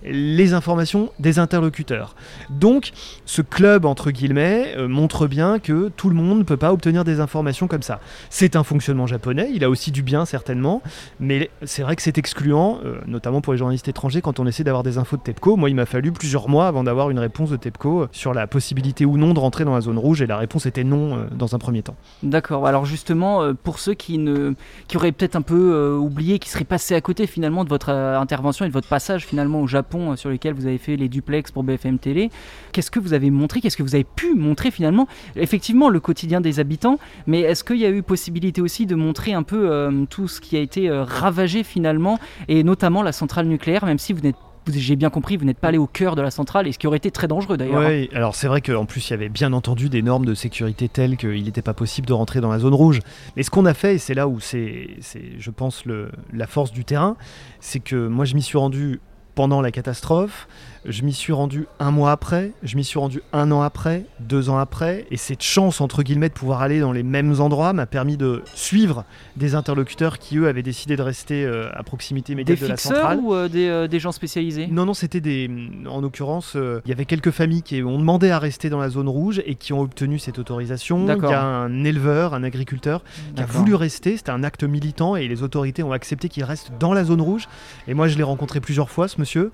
les 0.04 0.54
informations 0.54 1.12
des 1.20 1.40
interlocuteurs. 1.40 2.16
Donc, 2.50 2.92
ce 3.26 3.42
club, 3.42 3.86
entre 3.86 4.12
guillemets, 4.12 4.74
euh, 4.78 4.88
montre 4.88 5.28
bien 5.28 5.60
que 5.60 5.90
tout 5.96 6.10
le 6.10 6.16
monde 6.16 6.40
ne 6.40 6.44
peut 6.44 6.58
pas 6.58 6.74
obtenir 6.74 7.04
des 7.04 7.20
informations 7.20 7.68
comme 7.68 7.82
ça. 7.82 8.00
C'est 8.30 8.56
un 8.56 8.64
fonctionnement 8.64 9.08
japonais, 9.08 9.50
il 9.54 9.64
a 9.64 9.70
aussi 9.70 9.92
du 9.92 10.04
bien 10.04 10.26
certainement, 10.26 10.82
mais 11.20 11.50
c'est 11.64 11.84
vrai 11.84 11.96
que 11.96 12.02
c'est 12.02 12.18
excluant, 12.18 12.80
euh, 12.84 13.00
notamment 13.08 13.42
pour 13.42 13.54
les 13.54 13.60
journalistes 13.60 13.88
étrangers, 13.88 14.22
quand 14.22 14.40
on 14.40 14.48
essaie 14.48 14.64
d'avoir 14.64 14.84
des 14.84 14.98
infos 14.98 15.18
de 15.18 15.22
TEPCO. 15.22 15.56
Moi, 15.58 15.70
il 15.70 15.76
m'a 15.76 15.86
fallu 15.86 16.12
plusieurs 16.12 16.50
mois 16.50 16.68
avant 16.68 16.84
d'avoir 16.84 17.10
une 17.10 17.20
réponse 17.20 17.50
de 17.50 17.58
TEPCO 17.58 18.08
sur 18.12 18.34
la 18.34 18.48
possibilité 18.48 19.06
ou 19.06 19.18
non 19.18 19.34
de 19.34 19.40
rentrer 19.40 19.66
dans 19.66 19.76
la 19.76 19.82
zone 19.82 19.98
rouge, 19.98 20.22
et 20.22 20.28
la 20.28 20.38
réponse 20.38 20.66
était 20.66 20.84
non 20.84 21.16
euh, 21.16 21.24
dans 21.32 21.56
un 21.56 21.60
premier 21.60 21.84
temps. 21.84 21.96
D'accord. 22.24 22.68
Alors 22.68 22.86
justement, 22.86 23.42
euh, 23.42 23.54
pour 23.54 23.80
ceux 23.80 23.94
qui 23.94 24.18
ne, 24.18 24.54
qui 24.88 24.98
auraient 24.98 25.12
peut-être 25.12 25.36
un 25.36 25.42
peu 25.42 25.74
euh, 25.74 25.96
oublié, 25.98 26.40
qui 26.40 26.50
seraient 26.50 26.64
passés 26.64 26.96
à 26.96 27.02
côté 27.02 27.28
finalement 27.28 27.64
de 27.64 27.70
votre 27.70 27.90
euh, 27.90 28.20
intervention 28.20 28.66
et 28.66 28.68
de 28.68 28.74
votre 28.74 28.88
passage 28.88 29.26
finalement 29.26 29.62
au 29.62 29.68
Japon 29.68 29.91
euh, 30.00 30.16
sur 30.16 30.30
lequel 30.30 30.54
vous 30.54 30.66
avez 30.66 30.78
fait 30.78 30.96
les 30.96 31.10
duplex 31.10 31.52
pour 31.52 31.64
BFM 31.64 32.00
Télé, 32.00 32.30
qu'est-ce 32.72 32.92
que 32.92 33.00
vous 33.00 33.14
avez 33.14 33.30
montré, 33.32 33.62
qu'est-ce 33.62 33.78
que 33.78 33.84
vous 33.84 33.96
avez 33.96 34.04
pu 34.04 34.34
montrer 34.34 34.72
finalement? 34.72 35.08
Effectivement, 35.36 35.90
le 35.90 36.00
quotidien 36.00 36.42
des 36.42 36.60
habitants, 36.60 37.00
mais 37.28 37.42
est-ce 37.42 37.64
qu'il 37.64 37.78
y 37.78 37.86
a 37.86 37.90
eu 37.90 38.04
possibilité 38.04 38.62
aussi 38.62 38.86
de 38.86 38.96
montrer 38.96 39.34
un 39.34 39.44
peu 39.44 39.72
euh, 39.72 40.06
tout 40.10 40.28
ce 40.28 40.42
qui 40.42 40.58
a 40.58 40.60
été 40.60 40.90
euh, 40.90 41.04
ravagé 41.04 41.64
finalement, 41.64 42.20
et 42.48 42.64
notamment 42.64 43.04
la 43.04 43.12
centrale 43.12 43.48
nucléaire, 43.48 43.86
même 43.86 44.00
si 44.00 44.14
vous 44.14 44.22
n'êtes 44.22 44.36
j'ai 44.68 44.96
bien 44.96 45.10
compris, 45.10 45.38
vous 45.38 45.46
n'êtes 45.46 45.58
pas 45.58 45.70
allé 45.70 45.78
au 45.78 45.88
cœur 45.88 46.16
de 46.16 46.22
la 46.22 46.32
centrale, 46.32 46.68
et 46.68 46.72
ce 46.72 46.78
qui 46.78 46.88
aurait 46.88 46.98
été 46.98 47.12
très 47.12 47.28
dangereux 47.28 47.58
d'ailleurs. 47.58 47.84
Oui, 47.88 48.10
alors 48.14 48.36
c'est 48.36 48.48
vrai 48.48 48.62
qu'en 48.62 48.86
plus 48.86 49.10
il 49.10 49.12
y 49.12 49.14
avait 49.14 49.30
bien 49.30 49.54
entendu 49.54 49.90
des 49.90 50.02
normes 50.02 50.26
de 50.26 50.34
sécurité 50.34 50.88
telles 50.88 51.18
qu'il 51.18 51.44
n'était 51.44 51.62
pas 51.62 51.74
possible 51.74 52.08
de 52.08 52.14
rentrer 52.14 52.42
dans 52.42 52.52
la 52.52 52.60
zone 52.60 52.74
rouge. 52.74 53.00
Mais 53.36 53.44
ce 53.44 53.50
qu'on 53.50 53.66
a 53.66 53.74
fait, 53.74 53.96
et 53.96 53.98
c'est 53.98 54.14
là 54.14 54.28
où 54.28 54.40
c'est, 54.40 54.90
je 55.38 55.50
pense, 55.52 55.84
la 56.32 56.48
force 56.48 56.72
du 56.72 56.86
terrain, 56.86 57.18
c'est 57.60 57.80
que 57.80 58.08
moi 58.08 58.26
je 58.26 58.36
m'y 58.36 58.42
suis 58.42 58.58
rendu 58.58 59.00
pendant 59.36 59.62
la 59.62 59.72
catastrophe. 59.72 60.48
Je 60.84 61.04
m'y 61.04 61.14
suis 61.14 61.32
rendu 61.32 61.68
un 61.80 61.92
mois 61.92 62.12
après, 62.12 62.54
je 62.64 62.76
m'y 62.76 62.84
suis 62.84 62.98
rendu 62.98 63.22
un 63.34 63.52
an 63.52 63.62
après, 63.62 64.04
deux 64.20 64.50
ans 64.50 64.58
après, 64.58 65.06
et 65.12 65.18
cette 65.18 65.44
chance, 65.44 65.80
entre 65.80 66.02
guillemets, 66.02 66.30
de 66.30 66.34
pouvoir 66.34 66.62
aller 66.64 66.80
dans 66.80 66.92
les 66.92 67.04
mêmes 67.04 67.40
endroits 67.40 67.72
m'a 67.72 67.86
permis 67.86 68.18
de 68.18 68.42
suivre 68.56 69.06
des 69.36 69.54
interlocuteurs 69.54 70.18
qui, 70.18 70.38
eux, 70.40 70.48
avaient 70.48 70.64
décidé 70.64 70.96
de 70.96 71.04
rester 71.04 71.46
euh, 71.46 71.70
à 71.74 71.84
proximité 71.84 72.34
immédiate 72.34 72.58
des 72.58 72.66
de 72.66 72.70
la 72.72 72.78
centrale. 72.78 73.20
ou 73.22 73.36
euh, 73.36 73.48
des, 73.48 73.68
euh, 73.68 73.88
des, 73.88 74.00
gens 74.00 74.12
spécialisés? 74.12 74.66
Non, 74.72 74.86
non, 74.86 74.96
c'était 74.96 75.22
des... 75.22 75.52
En 75.88 76.02
l'occurrence, 76.02 76.56
il 76.56 76.90
y 76.90 76.92
avait 76.92 77.06
quelques 77.06 77.30
familles 77.30 77.62
qui 77.62 77.84
ont 77.84 78.00
demandé 78.00 78.32
à 78.32 78.40
rester 78.40 78.72
dans 78.72 78.80
la 78.80 78.90
zone 78.90 79.08
rouge 79.08 79.44
et 79.46 79.54
qui 79.54 79.74
ont 79.74 79.82
obtenu 79.82 80.18
cette 80.18 80.40
autorisation. 80.40 81.06
Il 81.06 81.30
y 81.30 81.34
a 81.34 81.44
un 81.44 81.84
éleveur, 81.84 82.34
un 82.34 82.44
agriculteur, 82.44 83.04
qui 83.36 83.44
a 83.44 83.46
voulu 83.46 83.76
rester, 83.76 84.18
c'était 84.18 84.32
un 84.32 84.44
acte 84.44 84.64
militant, 84.64 85.16
et 85.16 85.28
les 85.28 85.44
autorités 85.44 85.84
ont 85.84 85.92
accepté 85.92 86.28
qu'il 86.28 86.44
reste 86.44 86.72
dans 86.80 86.94
la 86.94 87.04
zone 87.04 87.22
rouge. 87.22 87.48
Et 87.88 87.94
moi, 87.94 88.08
je 88.08 88.18
l'ai 88.18 88.24
rencontré 88.24 88.60
plusieurs 88.62 88.90
fois, 88.90 89.08
ce 89.08 89.21
monsieur 89.22 89.52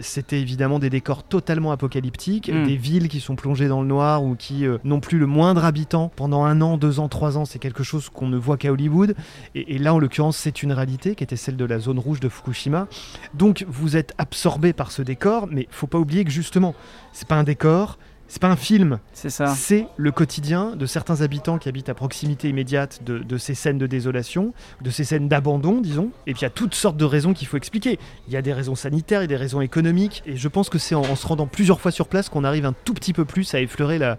c'était 0.00 0.40
évidemment 0.40 0.78
des 0.78 0.90
décors 0.90 1.22
totalement 1.22 1.72
apocalyptiques, 1.72 2.50
hmm. 2.52 2.66
des 2.66 2.76
villes 2.76 3.08
qui 3.08 3.20
sont 3.20 3.36
plongées 3.36 3.68
dans 3.68 3.80
le 3.80 3.86
noir 3.86 4.22
ou 4.22 4.34
qui 4.34 4.66
euh, 4.66 4.78
n'ont 4.84 5.00
plus 5.00 5.18
le 5.18 5.26
moindre 5.26 5.64
habitant 5.64 6.10
pendant 6.14 6.44
un 6.44 6.60
an, 6.60 6.76
deux 6.76 7.00
ans, 7.00 7.08
trois 7.08 7.38
ans. 7.38 7.44
C'est 7.44 7.58
quelque 7.58 7.82
chose 7.82 8.08
qu'on 8.08 8.28
ne 8.28 8.36
voit 8.36 8.56
qu'à 8.56 8.72
Hollywood. 8.72 9.14
Et, 9.54 9.78
là, 9.78 9.94
en 9.94 9.98
l'occurrence, 9.98 10.36
c'est 10.36 10.62
une 10.62 10.72
réalité 10.72 11.14
qui 11.14 11.24
était 11.24 11.36
celle 11.36 11.56
de 11.56 11.64
la 11.64 11.78
zone 11.78 11.98
rouge 11.98 12.20
de 12.20 12.28
Fukushima. 12.28 12.86
Donc, 13.34 13.64
vous 13.68 13.96
êtes 13.96 14.14
absorbé 14.18 14.72
par 14.72 14.90
ce 14.90 15.02
décor, 15.02 15.48
mais 15.50 15.66
faut 15.70 15.86
pas 15.86 15.98
oublier 15.98 16.24
que 16.24 16.30
justement, 16.30 16.74
c'est 17.12 17.28
pas 17.28 17.36
un 17.36 17.44
décor, 17.44 17.98
c'est 18.30 18.40
pas 18.40 18.48
un 18.48 18.56
film, 18.56 19.00
c'est 19.12 19.28
ça. 19.28 19.48
C'est 19.48 19.88
le 19.96 20.12
quotidien 20.12 20.76
de 20.76 20.86
certains 20.86 21.20
habitants 21.22 21.58
qui 21.58 21.68
habitent 21.68 21.88
à 21.88 21.94
proximité 21.94 22.48
immédiate 22.48 23.00
de, 23.04 23.38
ces 23.38 23.56
scènes 23.56 23.76
de 23.76 23.88
désolation, 23.88 24.54
de 24.82 24.90
ces 24.90 25.02
scènes 25.02 25.28
d'abandon, 25.28 25.80
disons. 25.80 26.10
Et 26.28 26.32
puis 26.32 26.42
il 26.42 26.44
y 26.44 26.46
a 26.46 26.50
toutes 26.50 26.76
sortes 26.76 26.96
de 26.96 27.04
raisons 27.04 27.32
qu'il 27.32 27.48
faut 27.48 27.56
expliquer. 27.56 27.98
Il 28.28 28.32
y 28.32 28.36
a 28.36 28.42
des 28.42 28.52
raisons 28.52 28.76
sanitaires, 28.76 29.22
et 29.22 29.26
des 29.26 29.34
raisons 29.34 29.60
économiques. 29.60 30.22
Et 30.26 30.36
je 30.36 30.46
pense 30.46 30.68
que 30.68 30.78
c'est 30.78 30.94
en, 30.94 31.16
se 31.16 31.26
rendant 31.26 31.48
plusieurs 31.48 31.80
fois 31.80 31.90
sur 31.90 32.06
place 32.06 32.28
qu'on 32.28 32.44
arrive 32.44 32.66
un 32.66 32.74
tout 32.84 32.94
petit 32.94 33.12
peu 33.12 33.24
plus 33.24 33.52
à 33.52 33.60
effleurer 33.60 33.98
la, 33.98 34.16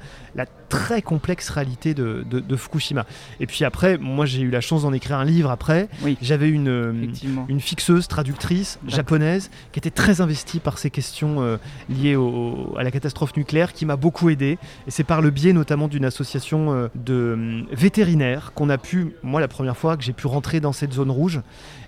très 0.72 1.02
complexe 1.02 1.50
réalité 1.50 1.94
de, 1.94 2.56
Fukushima. 2.56 3.06
Et 3.40 3.46
puis 3.46 3.66
après, 3.66 3.98
moi 3.98 4.26
j'ai 4.26 4.42
eu 4.42 4.50
la 4.50 4.62
chance 4.62 4.84
d'en 4.84 4.94
écrire 4.94 5.18
un 5.18 5.26
livre 5.26 5.52
après. 5.52 5.90
Oui. 6.02 6.18
J'avais 6.22 6.50
une, 6.50 7.12
une 7.48 7.60
fixeuse, 7.60 8.08
traductrice 8.08 8.80
japonaise 8.88 9.52
qui 9.72 9.80
était 9.80 9.92
très 9.92 10.22
investie 10.22 10.60
par 10.60 10.78
ces 10.78 10.90
questions 10.90 11.42
euh, 11.42 11.58
liées 11.90 12.18
à 12.78 12.84
la 12.84 12.92
catastrophe 12.92 13.36
nucléaire 13.36 13.74
qui 13.74 13.86
m'a 13.86 13.98
beaucoup 13.98 14.30
aidé. 14.30 14.58
Et 14.88 14.92
c'est 14.92 15.04
par 15.04 15.22
le 15.22 15.30
biais 15.30 15.54
notamment 15.54 15.88
d'une 15.88 16.06
association 16.06 16.74
euh, 16.74 16.88
de 16.96 17.34
hum, 17.34 17.66
vétérinaires 17.72 18.54
qu'on 18.54 18.70
a 18.70 18.78
pu, 18.78 19.14
moi 19.24 19.42
la 19.42 19.48
première 19.48 19.78
fois 19.78 19.98
que 19.98 20.04
j'ai 20.04 20.14
pu 20.14 20.28
rentrer 20.28 20.60
dans 20.60 20.72
cette 20.72 20.94
zone 20.94 21.12
rouge 21.12 21.42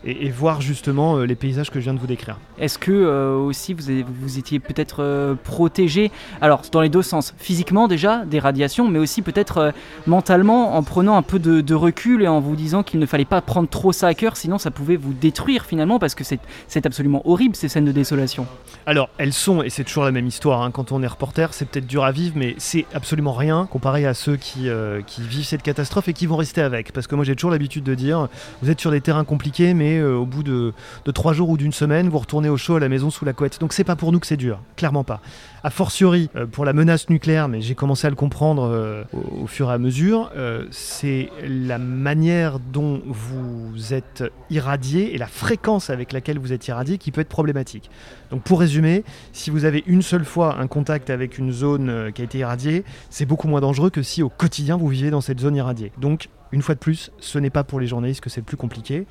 et, 0.05 0.29
voir 0.29 0.61
justement 0.61 1.17
euh, 1.17 1.25
les 1.25 1.35
paysages 1.35 1.69
que 1.69 1.79
je 1.79 1.85
viens 1.85 1.93
de 1.93 1.99
vous 1.99 2.07
décrire. 2.07 2.37
Est-ce 2.59 2.77
que 2.77 2.91
euh, 2.91 3.35
aussi 3.35 3.73
vous, 3.73 3.83
vous 4.21 4.37
étiez 4.37 4.59
peut-être 4.59 5.37
protégé, 5.43 6.11
alors 6.41 6.63
dans 6.71 6.81
les 6.81 6.89
deux 6.89 7.01
sens, 7.01 7.33
physiquement 7.37 7.87
déjà 7.87 8.25
des 8.25 8.39
radiations, 8.39 8.73
mais 8.82 9.00
aussi 9.00 9.22
peut-être 9.22 9.74
mentalement 10.08 10.75
en 10.75 10.84
prenant 10.84 11.15
un 11.15 11.22
peu 11.22 11.39
de, 11.39 11.74
recul 11.74 12.22
et 12.22 12.27
en 12.27 12.39
vous 12.39 12.56
disant 12.56 12.84
qu'il 12.84 13.00
ne 13.00 13.06
fallait 13.06 13.25
pas 13.25 13.42
prendre 13.42 13.68
trop 13.68 13.92
ça 13.92 14.08
à 14.08 14.13
cœur, 14.13 14.38
sinon 14.38 14.58
ça 14.58 14.72
pouvait 14.72 14.96
vous 14.96 15.13
détruire 15.13 15.65
finalement 15.65 16.00
parce 16.00 16.15
que 16.15 16.24
c'est 16.24 16.86
absolument 16.86 17.22
horrible 17.25 17.56
ces 17.56 17.68
scènes 17.68 17.86
de 17.86 17.92
désolation. 17.92 18.48
Alors 18.86 19.10
elles 19.18 19.34
sont, 19.34 19.63
et 19.63 19.70
c'est 19.70 19.84
toujours 19.84 20.03
la 20.03 20.12
même 20.12 20.27
histoire, 20.27 20.62
hein, 20.62 20.72
quand 20.72 20.92
on 20.92 21.01
est 21.03 21.08
reporter, 21.08 21.53
c'est 21.53 21.65
peut-être 21.65 21.88
dur 21.88 22.03
à 22.03 22.12
vivre, 22.12 22.36
mais 22.38 22.56
c'est 22.58 22.86
absolument 22.94 23.34
rien 23.34 23.68
comparé 23.70 24.06
à 24.06 24.13
ceux 24.13 24.36
qui, 24.36 24.70
euh, 24.70 25.01
qui, 25.01 25.22
vivent 25.22 25.46
cette 25.46 25.63
catastrophe 25.63 26.08
et 26.10 26.13
qui 26.13 26.25
vont 26.25 26.36
rester 26.36 26.62
avec. 26.62 26.92
Parce 26.92 27.08
que 27.08 27.15
moi 27.15 27.24
j'ai 27.24 27.36
toujours 27.36 27.51
l'habitude 27.51 27.84
de 27.84 27.96
dire, 27.96 28.27
vous 28.62 28.70
êtes 28.70 28.80
sur 28.80 28.92
des 28.92 29.01
terrains 29.01 29.24
compliqués, 29.24 29.74
mais 29.74 29.98
euh, 29.98 30.15
au 30.15 30.25
bout 30.25 30.44
de, 30.44 30.74
trois 31.13 31.34
jours 31.34 31.50
ou 31.50 31.58
d'une 31.58 31.72
semaine, 31.72 32.10
vous 32.10 32.20
retournez 32.20 32.50
au 32.50 32.58
chaud 32.58 32.75
à 32.75 32.80
la 32.80 32.89
maison 32.89 33.10
sous 33.10 33.25
la 33.25 33.34
couette. 33.34 33.60
Donc 33.60 33.74
c'est 33.74 33.84
pas 33.84 33.96
pour 33.96 34.12
nous 34.12 34.20
que 34.20 34.27
c'est 34.27 34.38
dur, 34.38 34.60
clairement 34.75 35.03
pas 35.03 35.22
a 35.63 35.70
fortiori 35.70 36.30
euh, 36.36 36.46
pour 36.46 36.65
la 36.65 36.74
menace 36.74 37.10
nucléaire, 37.10 37.48
mais 37.48 37.62
j'ai 37.62 37.75
commencé 37.75 38.06
à 38.06 38.10
le 38.10 38.15
comprendre 38.15 38.62
euh, 38.65 39.03
au, 39.13 39.48
fur 39.48 39.70
et 39.70 39.74
à 39.74 39.77
mesure, 39.77 40.32
euh, 40.36 40.65
c'est 40.72 41.29
la 41.48 41.77
manière 41.77 42.60
dont 42.60 43.01
vous 43.05 43.93
êtes 43.93 44.24
irradié 44.50 45.13
et 45.13 45.17
la 45.17 45.27
fréquence 45.27 45.89
avec 45.89 46.13
laquelle 46.13 46.39
vous 46.39 46.53
êtes 46.53 46.67
irradié 46.67 46.98
qui 46.98 47.12
peut 47.12 47.22
être 47.22 47.29
problématique. 47.29 47.89
Donc 48.32 48.43
pour 48.43 48.60
résumer, 48.60 49.03
si 49.32 49.50
vous 49.50 49.65
avez 49.65 49.84
une 49.88 50.01
seule 50.01 50.25
fois 50.25 50.58
un 50.60 50.67
contact 50.67 51.10
avec 51.10 51.38
une 51.38 51.51
zone 51.51 52.12
qui 52.13 52.22
a 52.22 52.25
été 52.25 52.39
irradiée, 52.39 52.84
c'est 53.10 53.25
beaucoup 53.25 53.48
moins 53.48 53.62
dangereux 53.62 53.89
que 53.89 54.01
si 54.01 54.24
au 54.24 54.29
quotidien 54.29 54.77
vous 54.77 54.88
vivez 54.88 55.10
dans 55.10 55.22
cette 55.22 55.39
zone 55.39 55.55
irradiée. 55.55 55.91
Donc 56.00 56.29
une 56.51 56.62
fois 56.62 56.75
de 56.75 56.79
plus, 56.79 57.12
ce 57.20 57.39
n'est 57.39 57.50
pas 57.50 57.63
pour 57.63 57.79
les 57.79 57.88
journalistes 57.88 58.22
que 58.22 58.29
c'est 58.29 58.41
le 58.41 58.46
plus 58.46 58.58
compliqué. 58.58 59.08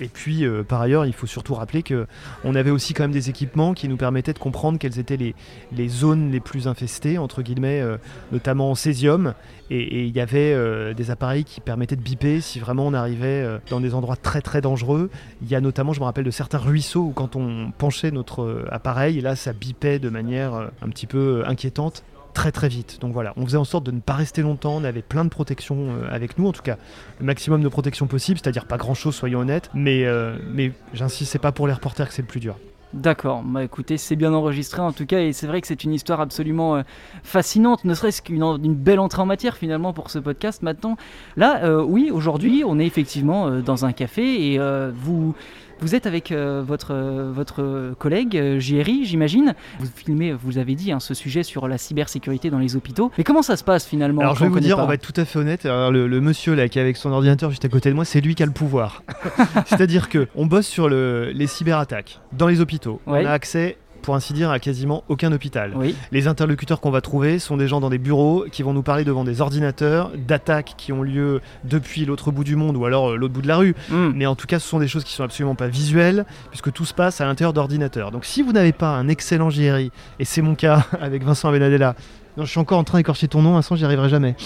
Et 0.00 0.08
puis, 0.08 0.44
euh, 0.44 0.62
par 0.62 0.80
ailleurs, 0.80 1.06
il 1.06 1.12
faut 1.12 1.26
surtout 1.26 1.54
rappeler 1.54 1.82
qu'on 1.82 2.54
avait 2.54 2.70
aussi 2.70 2.94
quand 2.94 3.04
même 3.04 3.12
des 3.12 3.28
équipements 3.28 3.74
qui 3.74 3.88
nous 3.88 3.96
permettaient 3.96 4.32
de 4.32 4.38
comprendre 4.38 4.78
quelles 4.78 4.98
étaient 4.98 5.18
les, 5.18 5.88
zones 5.88 6.30
les 6.30 6.40
plus 6.40 6.68
infestées, 6.68 7.18
entre 7.18 7.42
guillemets, 7.42 7.80
euh, 7.80 7.98
notamment 8.32 8.70
en 8.70 8.74
césium. 8.74 9.34
Et 9.70 10.06
il 10.06 10.16
y 10.16 10.20
avait 10.20 10.52
euh, 10.52 10.94
des 10.94 11.10
appareils 11.10 11.44
qui 11.44 11.60
permettaient 11.60 11.96
de 11.96 12.02
biper 12.02 12.40
si 12.40 12.58
vraiment 12.58 12.86
on 12.86 12.94
arrivait 12.94 13.46
dans 13.68 13.80
des 13.80 13.94
endroits 13.94 14.16
très 14.16 14.40
très 14.40 14.60
dangereux. 14.60 15.10
Il 15.42 15.48
y 15.48 15.54
a 15.54 15.60
notamment, 15.60 15.92
je 15.92 16.00
me 16.00 16.04
rappelle, 16.04 16.24
de 16.24 16.30
certains 16.30 16.58
ruisseaux 16.58 17.02
où 17.02 17.12
quand 17.12 17.36
on 17.36 17.70
penchait 17.76 18.10
notre 18.10 18.64
appareil, 18.70 19.20
là, 19.20 19.36
ça 19.36 19.52
bipait 19.52 19.98
de 19.98 20.08
manière 20.08 20.70
un 20.82 20.88
petit 20.88 21.06
peu 21.06 21.44
inquiétante 21.46 22.02
très 22.32 22.52
très 22.52 22.68
vite. 22.68 22.98
Donc 23.00 23.12
voilà, 23.12 23.32
on 23.36 23.44
faisait 23.44 23.56
en 23.56 23.64
sorte 23.64 23.84
de 23.84 23.90
ne 23.90 24.00
pas 24.00 24.14
rester 24.14 24.42
longtemps, 24.42 24.76
on 24.76 24.84
avait 24.84 25.02
plein 25.02 25.24
de 25.24 25.30
protections 25.30 25.90
euh, 25.90 26.08
avec 26.10 26.38
nous, 26.38 26.46
en 26.46 26.52
tout 26.52 26.62
cas 26.62 26.76
le 27.18 27.26
maximum 27.26 27.62
de 27.62 27.68
protection 27.68 28.06
possible, 28.06 28.40
c'est-à-dire 28.42 28.66
pas 28.66 28.76
grand-chose, 28.76 29.14
soyons 29.14 29.40
honnêtes, 29.40 29.70
mais, 29.74 30.04
euh, 30.04 30.36
mais 30.52 30.72
j'insiste, 30.94 31.32
c'est 31.32 31.38
pas 31.38 31.52
pour 31.52 31.66
les 31.66 31.72
reporters 31.72 32.08
que 32.08 32.14
c'est 32.14 32.22
le 32.22 32.28
plus 32.28 32.40
dur. 32.40 32.56
D'accord, 32.92 33.42
bah 33.44 33.62
écoutez, 33.62 33.98
c'est 33.98 34.16
bien 34.16 34.32
enregistré 34.32 34.80
en 34.80 34.92
tout 34.92 35.06
cas, 35.06 35.20
et 35.20 35.32
c'est 35.32 35.46
vrai 35.46 35.60
que 35.60 35.68
c'est 35.68 35.84
une 35.84 35.92
histoire 35.92 36.20
absolument 36.20 36.76
euh, 36.76 36.82
fascinante, 37.22 37.84
ne 37.84 37.94
serait-ce 37.94 38.20
qu'une 38.20 38.74
belle 38.74 38.98
entrée 38.98 39.22
en 39.22 39.26
matière 39.26 39.56
finalement 39.56 39.92
pour 39.92 40.10
ce 40.10 40.18
podcast 40.18 40.62
maintenant. 40.62 40.96
Là, 41.36 41.78
oui, 41.82 42.10
aujourd'hui, 42.12 42.64
on 42.66 42.80
est 42.80 42.86
effectivement 42.86 43.60
dans 43.60 43.84
un 43.84 43.92
café, 43.92 44.54
et 44.54 44.58
vous 44.92 45.34
vous 45.80 45.94
êtes 45.94 46.06
avec 46.06 46.30
euh, 46.30 46.62
votre, 46.64 46.92
euh, 46.92 47.30
votre 47.32 47.94
collègue 47.98 48.36
euh, 48.36 48.60
JRI, 48.60 49.04
j'imagine. 49.04 49.54
Vous 49.78 49.86
filmez, 49.94 50.32
vous 50.32 50.58
avez 50.58 50.74
dit, 50.74 50.92
hein, 50.92 51.00
ce 51.00 51.14
sujet 51.14 51.42
sur 51.42 51.68
la 51.68 51.78
cybersécurité 51.78 52.50
dans 52.50 52.58
les 52.58 52.76
hôpitaux. 52.76 53.10
Mais 53.18 53.24
comment 53.24 53.42
ça 53.42 53.56
se 53.56 53.64
passe 53.64 53.86
finalement 53.86 54.20
Alors 54.20 54.36
je 54.36 54.44
vais 54.44 54.50
vous 54.50 54.60
dire, 54.60 54.78
on 54.78 54.86
va 54.86 54.94
être 54.94 55.02
tout 55.02 55.18
à 55.18 55.24
fait 55.24 55.38
honnête. 55.38 55.64
le, 55.64 56.20
monsieur 56.20 56.54
là 56.54 56.68
qui 56.68 56.78
est 56.78 56.82
avec 56.82 56.96
son 56.96 57.10
ordinateur 57.12 57.50
juste 57.50 57.64
à 57.64 57.68
côté 57.68 57.88
de 57.88 57.94
moi, 57.94 58.04
c'est 58.04 58.20
lui 58.20 58.34
qui 58.34 58.42
a 58.42 58.46
le 58.46 58.52
pouvoir. 58.52 59.02
C'est-à-dire 59.66 60.08
que 60.08 60.28
on 60.34 60.46
bosse 60.46 60.66
sur 60.66 60.88
le, 60.88 61.30
les 61.34 61.46
cyberattaques 61.46 62.20
dans 62.32 62.46
les 62.46 62.60
hôpitaux. 62.60 63.00
On 63.06 63.14
a 63.14 63.30
accès 63.30 63.76
pour 64.00 64.14
ainsi 64.14 64.32
dire, 64.32 64.50
à 64.50 64.58
quasiment 64.58 65.04
aucun 65.08 65.32
hôpital. 65.32 65.74
Les 66.12 66.28
interlocuteurs 66.28 66.80
qu'on 66.80 66.90
va 66.90 67.00
trouver 67.00 67.38
sont 67.38 67.56
des 67.56 67.68
gens 67.68 67.80
dans 67.80 67.90
des 67.90 67.98
bureaux 67.98 68.44
qui 68.50 68.62
vont 68.62 68.72
nous 68.72 68.82
parler 68.82 69.04
devant 69.04 69.24
des 69.24 69.40
ordinateurs 69.40 70.10
d'attaques 70.16 70.74
qui 70.76 70.92
ont 70.92 71.02
lieu 71.02 71.40
depuis 71.64 72.04
l'autre 72.04 72.30
bout 72.30 72.44
du 72.44 72.56
monde 72.56 72.76
ou 72.76 72.84
alors 72.84 73.10
euh, 73.10 73.16
l'autre 73.16 73.34
bout 73.34 73.42
de 73.42 73.48
la 73.48 73.56
rue. 73.56 73.74
Hmm. 73.90 74.12
Mais 74.14 74.26
en 74.26 74.34
tout 74.34 74.46
cas, 74.46 74.58
ce 74.58 74.68
sont 74.68 74.78
des 74.78 74.88
choses 74.88 75.04
qui 75.04 75.12
sont 75.12 75.24
absolument 75.24 75.54
pas 75.54 75.68
visuelles 75.68 76.24
puisque 76.50 76.72
tout 76.72 76.84
se 76.84 76.94
passe 76.94 77.20
à 77.20 77.26
l'intérieur 77.26 77.52
d'ordinateurs. 77.52 78.10
Donc 78.10 78.24
si 78.24 78.42
vous 78.42 78.52
n'avez 78.52 78.72
pas 78.72 78.90
un 78.90 79.08
excellent 79.08 79.50
JRI, 79.50 79.90
et 80.18 80.24
c'est 80.24 80.42
mon 80.42 80.54
cas 80.54 80.86
avec 81.00 81.22
Vincent 81.24 81.48
Abenadella, 81.48 81.94
non, 82.36 82.44
je 82.44 82.50
suis 82.50 82.60
encore 82.60 82.78
en 82.78 82.84
train 82.84 82.98
d'écorcher 82.98 83.28
ton 83.28 83.42
nom, 83.42 83.54
Vincent, 83.54 83.76
j'y 83.76 83.84
arriverai 83.84 84.08
jamais. 84.08 84.36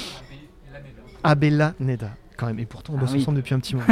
Abella 1.22 1.74
Neda 1.80 2.10
quand 2.36 2.46
même. 2.46 2.58
Et 2.58 2.66
pourtant, 2.66 2.94
on 2.94 2.98
bosse 2.98 3.10
ah 3.12 3.16
ensemble 3.16 3.36
depuis 3.38 3.54
un 3.54 3.60
petit 3.60 3.74
moment. 3.74 3.86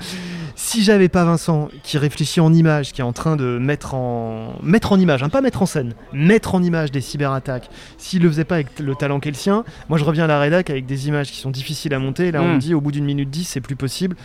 si 0.54 0.82
j'avais 0.82 1.08
pas 1.08 1.24
Vincent 1.24 1.68
qui 1.82 1.98
réfléchit 1.98 2.40
en 2.40 2.52
image, 2.52 2.92
qui 2.92 3.00
est 3.00 3.04
en 3.04 3.12
train 3.12 3.36
de 3.36 3.58
mettre 3.58 3.94
en 3.94 4.54
mettre 4.62 4.92
en 4.92 4.98
image, 4.98 5.22
hein, 5.22 5.28
pas 5.28 5.40
mettre 5.40 5.62
en 5.62 5.66
scène, 5.66 5.94
mettre 6.12 6.54
en 6.54 6.62
image 6.62 6.90
des 6.90 7.00
cyberattaques. 7.00 7.70
S'il 7.98 8.22
le 8.22 8.28
faisait 8.28 8.44
pas 8.44 8.56
avec 8.56 8.78
le 8.78 8.94
talent 8.94 9.20
qu'est 9.20 9.30
le 9.30 9.36
sien, 9.36 9.64
moi 9.88 9.98
je 9.98 10.04
reviens 10.04 10.24
à 10.24 10.28
la 10.28 10.38
rédac 10.38 10.70
avec 10.70 10.86
des 10.86 11.08
images 11.08 11.30
qui 11.30 11.38
sont 11.38 11.50
difficiles 11.50 11.94
à 11.94 11.98
monter. 11.98 12.30
Là, 12.32 12.42
on 12.42 12.48
me 12.48 12.54
hmm. 12.56 12.58
dit 12.58 12.74
au 12.74 12.80
bout 12.80 12.92
d'une 12.92 13.04
minute 13.04 13.30
dix, 13.30 13.44
c'est 13.44 13.60
plus 13.60 13.76
possible 13.76 14.16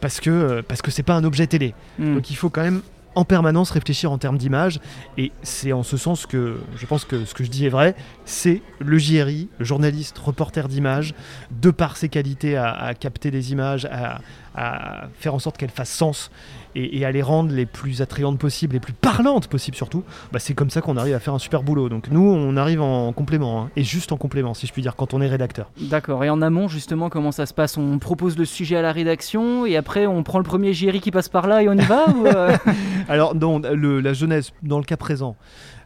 parce 0.00 0.20
que 0.20 0.30
euh, 0.30 0.62
parce 0.66 0.82
que 0.82 0.90
c'est 0.90 1.02
pas 1.02 1.14
un 1.14 1.24
objet 1.24 1.46
télé. 1.46 1.74
Hmm. 1.98 2.14
Donc 2.14 2.30
il 2.30 2.36
faut 2.36 2.50
quand 2.50 2.62
même 2.62 2.82
en 3.16 3.24
permanence 3.24 3.70
réfléchir 3.70 4.12
en 4.12 4.18
termes 4.18 4.38
d'image. 4.38 4.78
Et 5.18 5.32
c'est 5.42 5.72
en 5.72 5.82
ce 5.82 5.96
sens 5.96 6.26
que 6.26 6.58
je 6.76 6.86
pense 6.86 7.04
que 7.04 7.24
ce 7.24 7.34
que 7.34 7.42
je 7.42 7.50
dis 7.50 7.66
est 7.66 7.70
vrai. 7.70 7.96
C'est 8.24 8.62
le 8.78 8.98
JRI, 8.98 9.48
journaliste 9.58 10.16
reporter 10.18 10.68
d'image, 10.68 11.14
de 11.50 11.70
par 11.70 11.96
ses 11.96 12.08
qualités 12.08 12.56
à, 12.56 12.94
capter 12.94 13.30
des 13.32 13.52
images, 13.52 13.86
à, 13.86 14.20
à 14.56 15.08
faire 15.18 15.34
en 15.34 15.38
sorte 15.38 15.58
qu'elles 15.58 15.70
fassent 15.70 15.90
sens 15.90 16.30
et, 16.74 17.04
à 17.04 17.10
les 17.10 17.22
rendre 17.22 17.52
les 17.52 17.66
plus 17.66 18.02
attrayantes 18.02 18.38
possibles, 18.38 18.74
les 18.74 18.80
plus 18.80 18.92
parlantes 18.92 19.48
possibles 19.48 19.76
surtout, 19.76 20.04
bah 20.32 20.38
c'est 20.38 20.54
comme 20.54 20.70
ça 20.70 20.80
qu'on 20.80 20.96
arrive 20.96 21.14
à 21.14 21.20
faire 21.20 21.34
un 21.34 21.38
super 21.38 21.62
boulot. 21.62 21.88
Donc 21.88 22.08
nous, 22.10 22.22
on 22.22 22.56
arrive 22.56 22.82
en 22.82 23.12
complément, 23.12 23.62
hein, 23.62 23.70
et 23.76 23.82
juste 23.82 24.12
en 24.12 24.16
complément, 24.16 24.54
si 24.54 24.66
je 24.66 24.72
puis 24.72 24.82
dire, 24.82 24.96
quand 24.96 25.14
on 25.14 25.20
est 25.20 25.28
rédacteur. 25.28 25.70
D'accord, 25.80 26.24
et 26.24 26.30
en 26.30 26.42
amont, 26.42 26.68
justement, 26.68 27.08
comment 27.08 27.32
ça 27.32 27.46
se 27.46 27.54
passe? 27.54 27.76
On 27.76 27.98
propose 27.98 28.36
le 28.36 28.44
sujet 28.44 28.76
à 28.76 28.82
la 28.82 28.92
rédaction, 28.92 29.64
et 29.64 29.76
après 29.76 30.06
on 30.06 30.22
prend 30.22 30.38
le 30.38 30.44
premier 30.44 30.72
JRI 30.72 31.00
qui 31.00 31.10
passe 31.10 31.28
par 31.28 31.46
là 31.46 31.62
et 31.62 31.68
on 31.68 31.74
y 31.74 31.84
va 31.84 32.06
euh? 32.24 32.56
Alors 33.08 33.34
non, 33.34 33.60
la 33.60 34.12
jeunesse, 34.12 34.52
dans 34.62 34.78
le 34.78 34.84
cas 34.84 34.96
présent, 34.96 35.36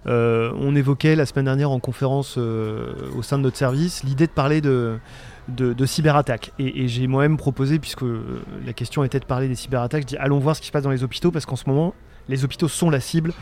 on 0.07 0.75
évoquait 0.75 1.17
la 1.17 1.27
semaine 1.27 1.45
dernière 1.47 1.71
en 1.71 1.79
conférence 1.79 2.37
euh, 2.39 2.93
au 3.17 3.23
sein 3.23 3.39
de 3.39 3.43
notre 3.43 3.57
service 3.57 4.03
l'idée 4.03 4.27
de 4.27 4.33
parler 4.33 4.61
de 4.61 5.01
cyberattaques. 5.87 6.53
Et, 6.59 6.89
j'ai 6.89 7.07
moi-même 7.07 7.37
proposé, 7.37 7.79
puisque 7.79 8.03
euh, 8.03 8.43
la 8.65 8.73
question 8.73 9.05
était 9.05 9.21
de 9.21 9.25
parler 9.25 9.49
des 9.49 9.55
cyberattaques, 9.55 10.03
je 10.03 10.07
dis 10.09 10.17
allons 10.17 10.39
voir 10.39 10.57
ce 10.57 10.61
qui 10.61 10.69
se 10.69 10.73
passe 10.73 10.83
dans 10.83 10.91
les 10.91 11.05
hôpitaux, 11.05 11.31
parce 11.31 11.47
qu'en 11.47 11.57
ce 11.57 11.69
moment, 11.69 11.95
les 12.31 12.45
hôpitaux 12.45 12.69
sont 12.69 12.91
la 12.91 13.01
cible 13.01 13.33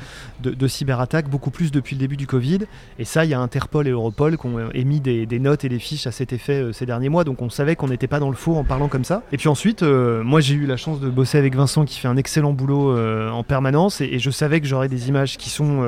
de, 0.41 0.69
cyberattaques, 0.69 1.29
beaucoup 1.29 1.51
plus 1.51 1.71
depuis 1.71 1.97
le 1.97 2.01
début 2.01 2.17
du 2.17 2.27
Covid. 2.27 2.61
Et 2.99 3.05
ça, 3.05 3.25
il 3.25 3.31
y 3.31 3.35
a 3.35 3.41
Interpol 3.41 3.87
et 3.87 3.91
Europol 3.91 4.37
qui 4.37 4.47
ont 4.47 4.71
émis 4.73 5.01
des, 5.01 5.27
notes 5.39 5.65
et 5.65 5.69
des 5.69 5.79
fiches 5.79 6.07
à 6.07 6.13
cet 6.13 6.33
effet 6.33 6.61
euh, 6.61 6.73
ces 6.73 6.87
derniers 6.87 7.09
mois. 7.09 7.25
Donc 7.25 7.43
on 7.43 7.51
savait 7.51 7.77
qu'on 7.77 7.89
n'était 7.89 8.07
pas 8.07 8.19
dans 8.19 8.31
le 8.31 8.37
faux 8.37 8.57
en 8.57 8.65
parlant 8.65 8.89
comme 8.89 9.05
ça. 9.05 9.23
Et 9.33 9.37
puis 9.37 9.49
ensuite, 9.49 9.83
euh, 9.83 10.23
moi 10.23 10.41
j'ai 10.41 10.55
eu 10.55 10.67
la 10.67 10.77
chance 10.77 11.01
de 11.01 11.09
bosser 11.09 11.39
avec 11.39 11.55
Vincent 11.55 11.85
qui 11.85 11.99
fait 11.99 12.09
un 12.09 12.17
excellent 12.17 12.53
boulot 12.53 12.97
euh, 12.97 13.31
en 13.31 13.43
permanence. 13.43 14.01
Et, 14.01 14.19
je 14.19 14.31
savais 14.31 14.61
que 14.61 14.67
j'aurais 14.67 14.89
des 14.89 15.09
images 15.09 15.37
qui 15.37 15.49
sont 15.49 15.83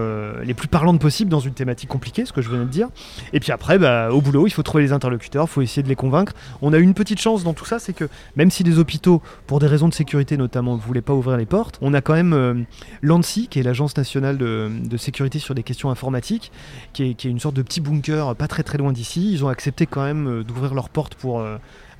les 0.44 0.54
plus 0.54 0.68
parlantes 0.68 1.00
possibles 1.00 1.30
dans 1.30 1.40
une 1.40 1.52
thématique 1.52 1.88
compliquée, 1.88 2.24
ce 2.24 2.32
que 2.32 2.42
je 2.42 2.48
venais 2.48 2.64
de 2.64 2.70
dire. 2.70 2.88
Et 3.32 3.40
puis 3.40 3.50
après, 3.50 3.76
bah, 3.76 4.10
au 4.12 4.20
boulot, 4.20 4.46
il 4.46 4.50
faut 4.50 4.62
trouver 4.62 4.84
les 4.84 4.92
interlocuteurs, 4.92 5.46
il 5.46 5.50
faut 5.50 5.62
essayer 5.62 5.82
de 5.82 5.88
les 5.88 5.96
convaincre. 5.96 6.32
On 6.62 6.72
a 6.72 6.78
une 6.78 6.94
petite 6.94 7.20
chance 7.20 7.42
dans 7.42 7.52
tout 7.52 7.64
ça, 7.64 7.80
c'est 7.80 7.92
que 7.92 8.08
même 8.36 8.50
si 8.50 8.62
les 8.62 8.78
hôpitaux, 8.78 9.20
pour 9.48 9.58
des 9.58 9.66
raisons 9.66 9.88
de 9.88 9.94
sécurité 9.94 10.36
notamment, 10.36 10.76
ne 10.76 10.80
voulaient 10.80 11.00
pas 11.00 11.12
ouvrir 11.12 11.36
les 11.36 11.46
portes, 11.46 11.78
on 11.80 11.92
a 11.92 12.00
quand 12.00 12.14
même 12.14 12.66
l'ANSI, 13.02 13.48
qui 13.48 13.58
est 13.58 13.62
l'Agence 13.62 13.96
nationale 13.96 14.38
de, 14.38 14.96
sécurité 14.96 15.38
sur 15.38 15.54
des 15.54 15.62
questions 15.62 15.90
informatiques, 15.90 16.52
qui 16.92 17.04
est, 17.04 17.24
une 17.24 17.40
sorte 17.40 17.56
de 17.56 17.62
petit 17.62 17.80
bunker 17.80 18.34
pas 18.36 18.48
très 18.48 18.62
très 18.62 18.78
loin 18.78 18.92
d'ici. 18.92 19.32
Ils 19.32 19.44
ont 19.44 19.48
accepté 19.48 19.86
quand 19.86 20.04
même 20.04 20.28
euh, 20.28 20.44
d'ouvrir 20.44 20.74
leurs 20.74 20.88
portes 20.88 21.14
pour 21.14 21.40
euh, 21.40 21.56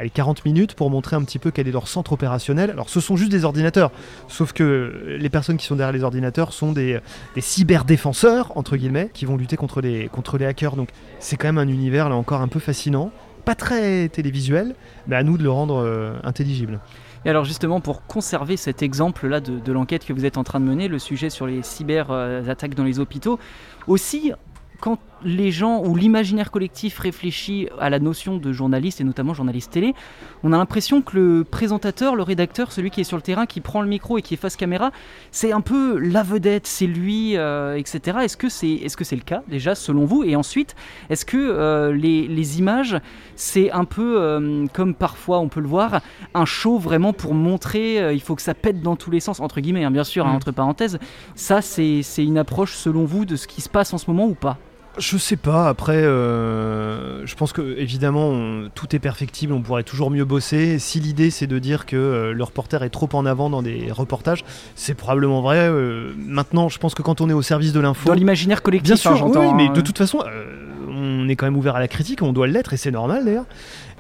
40 0.09 0.45
minutes 0.45 0.75
pour 0.75 0.91
montrer 0.91 1.17
un 1.17 1.23
petit 1.23 1.39
peu 1.39 1.51
quel 1.51 1.69
est 1.69 1.73
leur 1.73 1.89
centre 1.89 2.13
opérationnel. 2.13 2.71
Alors 2.71 2.89
ce 2.89 3.01
sont 3.01 3.17
juste 3.17 3.31
des 3.31 3.45
ordinateurs, 3.45 3.91
sauf 4.29 4.53
que 4.53 5.17
les 5.19 5.29
personnes 5.29 5.57
qui 5.57 5.67
sont 5.67 5.77
derrière 5.77 5.93
les 5.93 6.05
ordinateurs 6.05 6.53
sont 6.53 6.73
des, 6.73 7.01
des 7.35 7.41
cyberdéfenseurs, 7.41 8.57
entre 8.57 8.77
guillemets, 8.77 9.11
qui 9.13 9.27
vont 9.27 9.37
lutter 9.37 9.57
contre 9.57 9.81
les, 9.81 10.09
hackers. 10.47 10.77
Donc 10.77 10.89
c'est 11.19 11.37
quand 11.37 11.49
même 11.49 11.59
un 11.59 11.69
univers 11.69 12.09
là 12.09 12.17
encore 12.17 12.41
un 12.41 12.49
peu 12.49 12.61
fascinant, 12.61 13.11
pas 13.45 13.55
très 13.55 14.09
télévisuel, 14.09 14.75
mais 15.07 15.17
à 15.17 15.23
nous 15.23 15.37
de 15.37 15.43
le 15.43 15.51
rendre 15.51 15.83
euh, 15.85 16.15
intelligible. 16.25 16.81
Et 17.25 17.31
alors 17.31 17.45
justement, 17.45 17.81
pour 17.81 18.07
conserver 18.07 18.57
cet 18.57 18.83
exemple-là 18.83 19.41
de, 19.41 19.73
l'enquête 19.73 20.07
que 20.07 20.13
vous 20.13 20.25
êtes 20.25 20.39
en 20.39 20.45
train 20.45 20.61
de 20.61 20.65
mener, 20.65 20.89
le 20.89 20.99
sujet 20.99 21.29
sur 21.29 21.47
les 21.47 21.63
cyber-attaques 21.63 22.75
dans 22.75 22.85
les 22.85 22.99
hôpitaux, 22.99 23.39
aussi 23.87 24.33
quand 24.81 24.99
les 25.25 25.51
gens 25.51 25.83
ou 25.85 25.97
l'imaginaire 25.97 26.51
collectif 26.51 26.99
réfléchit 26.99 27.69
à 27.79 27.91
la 27.91 27.99
notion 27.99 28.37
de 28.37 28.53
journaliste 28.53 29.01
et 29.01 29.05
notamment 29.05 29.35
journaliste 29.35 29.73
télé, 29.73 29.95
on 30.43 30.53
a 30.53 30.59
l'impression 30.59 31.03
que 31.03 31.17
le 31.17 31.45
présentateur, 31.45 32.17
le 32.17 32.23
rédacteur, 32.23 32.73
celui 32.73 32.91
qui 32.91 33.01
est 33.01 33.05
sur 33.05 33.17
le 33.17 33.23
terrain, 33.23 33.47
qui 33.47 33.61
prend 33.61 33.83
le 33.83 33.89
micro 33.89 34.19
et 34.19 34.23
qui 34.23 34.35
est 34.35 34.37
face 34.37 34.57
caméra, 34.57 34.91
c'est 35.31 35.53
un 35.53 35.61
peu 35.61 35.99
la 35.99 36.23
vedette, 36.23 36.67
c'est 36.67 36.87
lui, 36.87 37.37
euh, 37.37 37.77
etc. 37.77 38.19
Est-ce 38.23 38.37
que 38.37 38.49
c'est 38.49 38.71
est 38.71 38.95
-ce 38.95 39.05
c'est 39.05 39.17
le 39.17 39.23
cas 39.23 39.43
déjà 39.49 39.75
selon 39.75 40.05
vous? 40.05 40.25
Et 40.25 40.37
ensuite, 40.37 40.75
est-ce 41.09 41.25
que 41.25 41.37
euh, 41.37 41.93
les, 41.93 42.27
les, 42.27 42.59
images, 42.59 42.97
c'est 43.37 43.71
un 43.71 43.85
peu 43.85 44.21
euh, 44.21 44.67
comme 44.73 44.95
parfois 44.95 45.39
on 45.41 45.49
peut 45.49 45.61
le 45.61 45.69
voir, 45.69 46.01
un 46.35 46.45
show 46.45 46.79
vraiment 46.79 47.13
pour 47.13 47.35
montrer, 47.35 48.15
il 48.15 48.21
faut 48.21 48.37
que 48.37 48.43
ça 48.43 48.55
pète 48.55 48.83
dans 48.83 48.97
tous 48.97 49.11
les 49.11 49.21
sens, 49.21 49.41
entre 49.41 49.61
guillemets, 49.61 49.85
hein, 49.85 49.91
bien 49.91 50.05
sûr, 50.05 50.27
hein, 50.27 50.33
mm. 50.33 50.37
entre 50.37 50.53
parenthèses. 50.53 50.99
Ça, 51.35 51.63
c'est 51.63 52.03
une 52.19 52.39
approche 52.39 52.75
selon 52.75 53.05
vous 53.05 53.25
de 53.25 53.37
ce 53.37 53.47
qui 53.47 53.61
se 53.61 53.69
passe 53.69 53.93
en 53.93 53.99
ce 53.99 54.11
moment 54.11 54.27
ou 54.27 54.35
pas? 54.35 54.59
Je 54.99 55.17
sais 55.17 55.37
pas. 55.37 55.69
Après, 55.69 55.97
euh, 55.97 57.25
je 57.27 57.35
pense 57.35 57.53
que 57.53 57.77
évidemment 57.79 58.69
tout 58.75 58.95
est 58.95 58.99
perfectible. 58.99 59.53
On 59.53 59.63
pourrait 59.63 59.83
toujours 59.83 60.11
mieux 60.11 60.25
bosser. 60.25 60.79
Si 60.79 61.01
l'idée 61.01 61.31
c'est 61.31 61.47
de 61.47 61.59
dire 61.59 61.87
que 61.87 61.97
euh, 61.97 62.33
le 62.33 62.45
reporter 62.45 62.83
est 62.83 62.91
trop 62.91 63.09
en 63.13 63.27
avant 63.27 63.51
dans 63.51 63.63
des 63.63 63.93
reportages, 63.93 64.45
c'est 64.75 64.95
probablement 64.95 65.43
vrai. 65.43 65.59
Euh, 65.59 66.13
maintenant, 66.19 66.69
je 66.69 66.79
pense 66.79 66.95
que 66.95 67.03
quand 67.03 67.21
on 67.21 67.31
est 67.31 67.35
au 67.35 67.43
service 67.43 67.73
de 67.73 67.81
l'info, 67.81 68.09
dans 68.09 68.15
l'imaginaire 68.15 68.63
collectif, 68.63 68.89
bien 68.89 68.97
sûr, 68.97 69.27
oui, 69.27 69.47
mais 69.55 69.69
hein, 69.69 69.73
de 69.73 69.81
toute 69.81 69.99
façon, 69.99 70.25
on 70.89 71.29
est 71.29 71.37
quand 71.37 71.47
même 71.47 71.57
ouvert 71.57 71.77
à 71.77 71.81
la 71.81 71.89
critique. 71.89 72.23
On 72.23 72.33
doit 72.33 72.47
l'être 72.47 72.73
et 72.73 72.77
c'est 72.77 72.91
normal 72.91 73.25
d'ailleurs. 73.25 73.47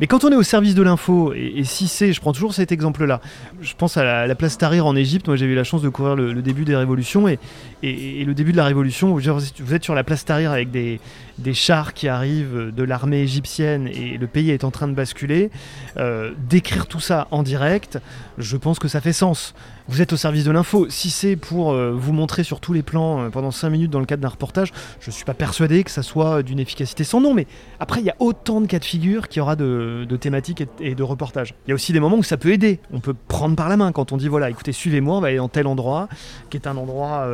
Mais 0.01 0.07
quand 0.07 0.25
on 0.25 0.33
est 0.33 0.37
au 0.37 0.43
service 0.43 0.75
de 0.75 0.83
l'info, 0.83 1.35
et, 1.35 1.63
si 1.65 1.87
c'est, 1.87 2.15
je 2.15 2.21
prends 2.21 2.33
toujours 2.33 2.55
cet 2.55 2.73
exemple-là, 2.73 3.21
je 3.61 3.75
pense 3.77 3.99
à 3.99 4.27
la, 4.27 4.35
place 4.35 4.57
Tahrir 4.57 4.87
en 4.87 4.97
Égypte, 4.97 5.27
moi 5.27 5.37
j'ai 5.37 5.45
eu 5.45 5.55
la 5.55 5.65
chance 5.65 5.83
de 5.83 5.91
couvrir 5.91 6.17
le, 6.17 6.41
début 6.41 6.65
des 6.65 6.75
révolutions, 6.75 7.29
et, 7.29 7.39
et, 7.83 8.25
le 8.25 8.33
début 8.33 8.53
de 8.53 8.57
la 8.57 8.65
révolution, 8.65 9.15
vous 9.15 9.75
êtes 9.75 9.85
sur 9.85 9.95
la 9.95 10.03
place 10.03 10.25
Tahrir 10.25 10.53
avec 10.53 10.71
des, 10.71 11.01
des 11.41 11.55
chars 11.55 11.95
qui 11.95 12.09
arrivent 12.09 12.73
de 12.75 12.83
l'armée 12.83 13.21
égyptienne 13.21 13.89
et 13.89 14.19
le 14.19 14.27
pays 14.27 14.51
est 14.51 14.65
en 14.65 14.71
train 14.71 14.89
de 14.89 14.95
basculer, 14.95 15.51
euh, 15.97 16.33
d'écrire 16.49 16.87
tout 16.87 17.01
ça 17.01 17.29
en 17.31 17.43
direct, 17.43 17.99
je 18.39 18.57
pense 18.57 18.79
que 18.79 18.89
ça 18.89 19.01
fait 19.01 19.13
sens. 19.13 19.55
Vous 19.89 20.01
êtes 20.01 20.13
au 20.13 20.17
service 20.17 20.45
de 20.45 20.53
l'info. 20.53 20.87
Si 20.89 21.11
c'est 21.11 21.35
pour 21.35 21.73
euh, 21.73 21.93
vous 21.93 22.13
montrer 22.13 22.45
sur 22.45 22.61
tous 22.61 22.73
les 22.73 22.83
plans 22.83 23.23
euh, 23.23 23.29
pendant 23.29 23.51
5 23.51 23.71
minutes 23.71 23.91
dans 23.91 23.99
le 23.99 24.07
cadre 24.07 24.23
d'un 24.23 24.29
reportage, 24.29 24.73
je 25.01 25.09
ne 25.09 25.13
suis 25.13 25.25
pas 25.25 25.35
persuadé 25.35 25.83
que 25.83 25.91
ça 25.91 26.03
soit 26.03 26.43
d'une 26.43 26.61
efficacité 26.61 27.03
sans 27.03 27.21
nom. 27.21 27.35
Mais 27.35 27.47
après, 27.81 28.01
il 28.01 28.07
y 28.07 28.11
a 28.11 28.15
autant 28.21 28.61
de 28.61 28.67
cas 28.67 28.79
de 28.79 28.85
figure 28.85 29.29
qu'il 29.29 29.41
y 29.41 29.43
aura 29.43 29.57
de, 29.57 30.07
thématiques 30.21 30.63
et, 30.79 30.95
de 30.95 31.03
reportages. 31.03 31.55
Il 31.67 31.71
y 31.71 31.73
a 31.73 31.75
aussi 31.75 31.93
des 31.93 31.99
moments 31.99 32.19
où 32.19 32.23
ça 32.23 32.37
peut 32.37 32.53
aider. 32.53 32.79
On 32.93 33.01
peut 33.01 33.15
prendre 33.15 33.57
par 33.57 33.69
la 33.69 33.77
main 33.77 33.91
quand 33.91 34.13
on 34.13 34.17
dit 34.17 34.29
voilà, 34.29 34.49
écoutez, 34.49 34.73
suivez-moi, 34.73 35.17
on 35.17 35.21
va 35.21 35.29
aller 35.29 35.39
dans 35.39 35.49
tel 35.49 35.67
endroit, 35.67 36.09
qui 36.51 36.57
est 36.57 36.69
un 36.69 36.77
endroit 36.77 37.27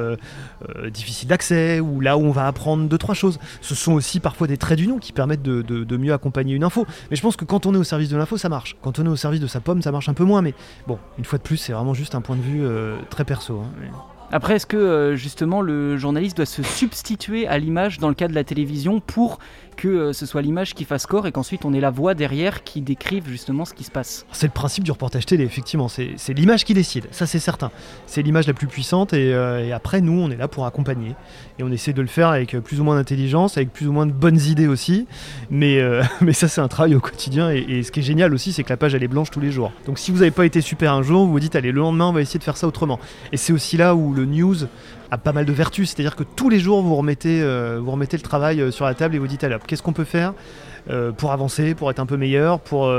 difficile 0.93 1.29
d'accès, 1.29 1.81
ou 1.81 2.01
là 2.01 2.17
où 2.17 2.23
on 2.23 2.31
va 2.31 2.47
apprendre 2.47 2.89
deux, 2.89 2.99
trois 2.99 3.15
choses. 3.15 3.39
Ce 3.61 3.75
sont 3.75 3.96
aussi 3.97 4.21
parfois 4.21 4.47
des 4.47 4.57
traits 4.57 4.79
d'union 4.79 4.99
qui 4.99 5.13
permettent 5.13 5.43
de, 5.43 5.97
mieux 5.97 6.13
accompagner 6.13 6.55
une 6.55 6.65
info. 6.65 6.87
Mais 7.11 7.17
je 7.17 7.23
pense 7.23 7.37
que 7.37 7.45
quand 7.45 7.67
on 7.67 7.75
est 7.75 7.79
au 7.79 7.85
service 7.85 8.09
de 8.09 8.17
l'info, 8.17 8.37
ça 8.37 8.49
marche. 8.49 8.77
Quand 8.83 8.99
on 8.99 9.07
est 9.07 9.09
au 9.09 9.17
service 9.17 9.41
de 9.41 9.47
sa 9.47 9.61
pomme, 9.61 9.83
ça 9.83 9.93
marche 9.93 10.09
un 10.09 10.15
peu 10.15 10.25
moins. 10.25 10.43
Mais 10.43 10.55
bon, 10.87 10.99
une 11.19 11.25
fois 11.25 11.39
de 11.39 11.43
plus, 11.43 11.57
c'est 11.57 11.73
vraiment 11.73 11.95
juste 11.95 12.15
un 12.15 12.21
point 12.21 12.37
de 12.37 12.43
vue 12.43 12.65
euh, 12.65 12.97
très 13.11 13.25
perso. 13.25 13.61
Hein. 13.61 14.16
Après, 14.33 14.57
est-ce 14.57 14.67
que 14.67 14.77
euh, 14.77 15.17
justement 15.17 15.61
le 15.61 15.97
journaliste 15.97 16.37
doit 16.37 16.47
se 16.47 16.63
substituer 16.63 17.47
à 17.47 17.59
l'image 17.59 17.99
dans 17.99 18.09
le 18.09 18.15
cas 18.15 18.27
de 18.27 18.35
la 18.35 18.43
télévision 18.43 19.01
pour 19.01 19.39
que 19.77 19.89
euh, 19.89 20.13
ce 20.13 20.27
soit 20.27 20.43
l'image 20.43 20.75
qui 20.75 20.85
fasse 20.85 21.07
corps 21.07 21.27
et 21.27 21.33
qu'ensuite 21.33 21.65
on 21.65 21.73
ait 21.73 21.81
la 21.81 21.91
voix 21.91 22.15
derrière 22.15 22.65
qui 22.65 22.81
décrive 22.81 23.29
justement 23.29 23.65
ce 23.65 23.75
qui 23.75 23.85
se 23.85 23.91
passe? 23.91 24.27
C'est 24.33 24.47
le 24.47 24.53
principe 24.53 24.85
du 24.85 24.91
reportage 24.91 25.27
télé, 25.27 25.45
effectivement. 25.45 25.89
C'est 25.89 26.17
l'image 26.35 26.65
qui 26.65 26.75
décide, 26.75 27.07
ça 27.13 27.27
c'est 27.27 27.39
certain. 27.39 27.71
C'est 28.07 28.23
l'image 28.23 28.47
la 28.47 28.55
plus 28.55 28.67
puissante 28.67 29.13
euh, 29.13 29.65
et, 29.65 29.73
après 29.73 30.01
nous 30.01 30.19
on 30.19 30.31
est 30.31 30.37
là 30.37 30.49
pour 30.49 30.67
accompagner. 30.67 31.15
Et 31.59 31.63
on 31.63 31.71
essaie 31.71 31.93
de 31.93 32.03
le 32.03 32.09
faire 32.09 32.29
avec 32.29 32.59
plus 32.59 32.81
ou 32.81 32.85
moins 32.85 32.97
d'intelligence, 32.97 33.57
avec 33.57 33.73
plus 33.73 33.87
ou 33.87 33.93
moins 33.93 34.07
de 34.07 34.13
bonnes 34.13 34.41
idées 34.41 34.67
aussi. 34.67 35.07
Mais, 35.51 35.81
mais 36.21 36.33
ça 36.33 36.49
c'est 36.49 36.61
un 36.61 36.69
travail 36.69 36.95
au 36.95 37.01
quotidien 37.01 37.51
et, 37.51 37.83
ce 37.83 37.93
qui 37.93 38.01
est 38.01 38.03
génial 38.03 38.35
aussi 38.35 38.53
c'est 38.53 38.65
que 38.65 38.71
la 38.71 38.77
page 38.77 38.95
elle 38.95 39.05
est 39.05 39.09
blanche 39.09 39.31
tous 39.31 39.41
les 39.41 39.53
jours. 39.53 39.73
Donc 39.87 39.99
si 39.99 40.11
vous 40.11 40.19
n'avez 40.19 40.31
pas 40.33 40.47
été 40.47 40.61
super 40.61 40.93
un 40.93 41.03
jour, 41.03 41.27
vous 41.27 41.33
vous 41.33 41.41
dites 41.41 41.55
allez 41.55 41.71
le 41.71 41.81
lendemain 41.81 42.09
on 42.09 42.13
va 42.13 42.23
essayer 42.23 42.39
de 42.39 42.45
faire 42.45 42.57
ça 42.57 42.67
autrement. 42.67 42.99
Et 43.33 43.37
c'est 43.37 43.53
aussi 43.53 43.77
là 43.77 43.95
où 43.95 44.16
le 44.17 44.27
news 44.27 44.57
a 45.11 45.19
pas 45.19 45.33
mal 45.33 45.45
de 45.45 45.53
vertus. 45.53 45.91
C'est-à-dire 45.91 46.17
que 46.17 46.25
tous 46.25 46.49
les 46.49 46.59
jours, 46.59 46.83
vous 46.83 46.97
remettez, 46.97 47.43
euh, 47.43 47.81
vous 47.83 47.91
remettez 47.91 48.17
le 48.17 48.23
travail 48.23 48.61
euh, 48.61 48.71
sur 48.71 48.85
la 48.85 48.95
table 48.95 49.15
et 49.15 49.19
vous 49.19 49.27
dites 49.27 49.45
alors, 49.45 49.61
qu'est-ce 49.61 49.83
qu'on 49.83 49.93
peut 49.93 50.05
faire 50.05 50.35
euh, 50.89 51.11
pour 51.11 51.33
avancer, 51.33 51.75
pour 51.75 51.91
être 51.91 51.99
un 51.99 52.07
peu 52.07 52.17
meilleur, 52.17 52.61
pour, 52.61 52.93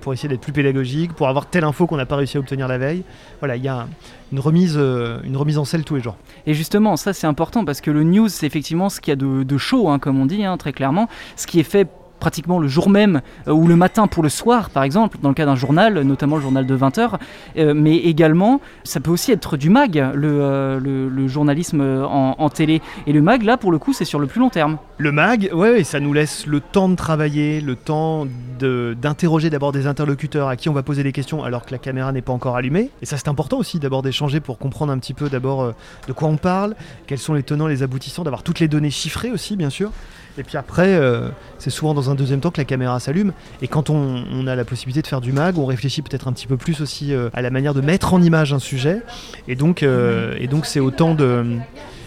pour 0.00 0.12
essayer 0.12 0.28
d'être 0.28 0.40
plus 0.40 0.52
pédagogique, 0.52 1.12
pour 1.12 1.28
avoir 1.28 1.46
telle 1.46 1.64
info 1.64 1.86
qu'on 1.86 1.96
n'a 1.96 2.06
pas 2.06 2.16
réussi 2.16 2.36
à 2.36 2.40
obtenir 2.40 2.66
la 2.66 2.78
veille. 2.78 3.04
Voilà, 3.38 3.56
il 3.56 3.62
y 3.62 3.68
a 3.68 3.86
une 4.32 4.40
remise, 4.40 4.76
une 4.76 5.36
remise 5.36 5.58
en 5.58 5.64
selle 5.64 5.84
tous 5.84 5.94
les 5.94 6.00
jours. 6.00 6.16
Et 6.46 6.54
justement, 6.54 6.96
ça 6.96 7.12
c'est 7.12 7.26
important 7.26 7.64
parce 7.64 7.80
que 7.80 7.90
le 7.90 8.02
news, 8.02 8.28
c'est 8.28 8.46
effectivement 8.46 8.88
ce 8.88 9.00
qu'il 9.00 9.12
y 9.12 9.14
a 9.14 9.16
de, 9.16 9.58
chaud, 9.58 9.88
hein, 9.88 9.98
comme 10.00 10.20
on 10.20 10.26
dit, 10.26 10.44
hein, 10.44 10.56
très 10.56 10.72
clairement. 10.72 11.08
Ce 11.36 11.46
qui 11.46 11.60
est 11.60 11.64
fait 11.64 11.88
pratiquement 12.20 12.60
le 12.60 12.68
jour 12.68 12.88
même 12.88 13.20
euh, 13.48 13.52
ou 13.52 13.66
le 13.66 13.74
matin 13.74 14.06
pour 14.06 14.22
le 14.22 14.28
soir, 14.28 14.70
par 14.70 14.84
exemple, 14.84 15.18
dans 15.20 15.28
le 15.28 15.34
cas 15.34 15.46
d'un 15.46 15.56
journal, 15.56 16.02
notamment 16.02 16.36
le 16.36 16.42
journal 16.42 16.66
de 16.66 16.76
20h. 16.76 17.14
Euh, 17.56 17.74
mais 17.74 17.96
également, 17.96 18.60
ça 18.84 19.00
peut 19.00 19.10
aussi 19.10 19.32
être 19.32 19.56
du 19.56 19.70
mag, 19.70 19.96
le, 20.14 20.28
euh, 20.40 20.78
le, 20.80 21.28
journalisme 21.28 21.80
en, 21.80 22.48
télé. 22.48 22.82
Et 23.06 23.12
le 23.12 23.22
mag, 23.22 23.42
là, 23.42 23.56
pour 23.56 23.72
le 23.72 23.78
coup, 23.78 23.92
c'est 23.92 24.04
sur 24.04 24.18
le 24.18 24.26
plus 24.26 24.40
long 24.40 24.50
terme. 24.50 24.78
Le 24.98 25.12
mag, 25.12 25.50
ouais, 25.52 25.84
ça 25.84 26.00
nous 26.00 26.12
laisse 26.12 26.46
le 26.46 26.60
temps 26.60 26.88
de 26.88 26.96
travailler, 26.96 27.60
le 27.60 27.76
temps 27.76 28.26
d'interroger 28.60 29.48
d'abord 29.48 29.72
des 29.72 29.86
interlocuteurs 29.86 30.48
à 30.48 30.56
qui 30.56 30.68
on 30.68 30.72
va 30.72 30.82
poser 30.82 31.02
des 31.02 31.12
questions 31.12 31.42
alors 31.42 31.64
que 31.64 31.70
la 31.70 31.78
caméra 31.78 32.12
n'est 32.12 32.20
pas 32.20 32.32
encore 32.32 32.56
allumée. 32.56 32.90
Et 33.00 33.06
ça, 33.06 33.16
c'est 33.16 33.28
important 33.28 33.58
aussi 33.58 33.78
d'abord 33.78 34.02
d'échanger 34.02 34.40
pour 34.40 34.58
comprendre 34.58 34.92
un 34.92 34.98
petit 34.98 35.14
peu 35.14 35.28
d'abord 35.28 35.72
de 36.06 36.12
quoi 36.12 36.28
on 36.28 36.36
parle, 36.36 36.74
quels 37.06 37.18
sont 37.18 37.34
les 37.34 37.42
tenants, 37.42 37.66
les 37.66 37.82
aboutissants, 37.82 38.24
d'avoir 38.24 38.42
toutes 38.42 38.60
les 38.60 38.68
données 38.68 38.90
chiffrées 38.90 39.30
aussi, 39.30 39.56
bien 39.56 39.70
sûr. 39.70 39.92
Et 40.38 40.42
puis 40.42 40.56
après, 40.56 40.94
euh, 40.94 41.28
c'est 41.60 41.70
souvent 41.70 41.94
dans 41.94 42.10
un 42.10 42.14
deuxième 42.14 42.40
temps 42.40 42.50
que 42.50 42.60
la 42.60 42.64
caméra 42.64 42.98
s'allume. 42.98 43.32
Et 43.62 43.68
quand 43.68 43.90
on, 43.90 44.46
a 44.46 44.56
la 44.56 44.64
possibilité 44.64 45.02
de 45.02 45.06
faire 45.06 45.20
du 45.20 45.32
mag, 45.32 45.58
on 45.58 45.66
réfléchit 45.66 46.02
peut-être 46.02 46.28
un 46.28 46.32
petit 46.32 46.46
peu 46.46 46.56
plus 46.56 46.80
aussi 46.80 47.12
euh, 47.12 47.28
à 47.34 47.42
la 47.42 47.50
manière 47.50 47.74
de 47.74 47.80
mettre 47.80 48.14
en 48.14 48.22
image 48.22 48.52
un 48.52 48.58
sujet. 48.58 49.02
Et 49.46 49.54
donc, 49.54 49.82
euh, 49.82 50.34
et 50.38 50.46
donc 50.46 50.66
c'est 50.66 50.80
autant 50.80 51.14
de 51.14 51.58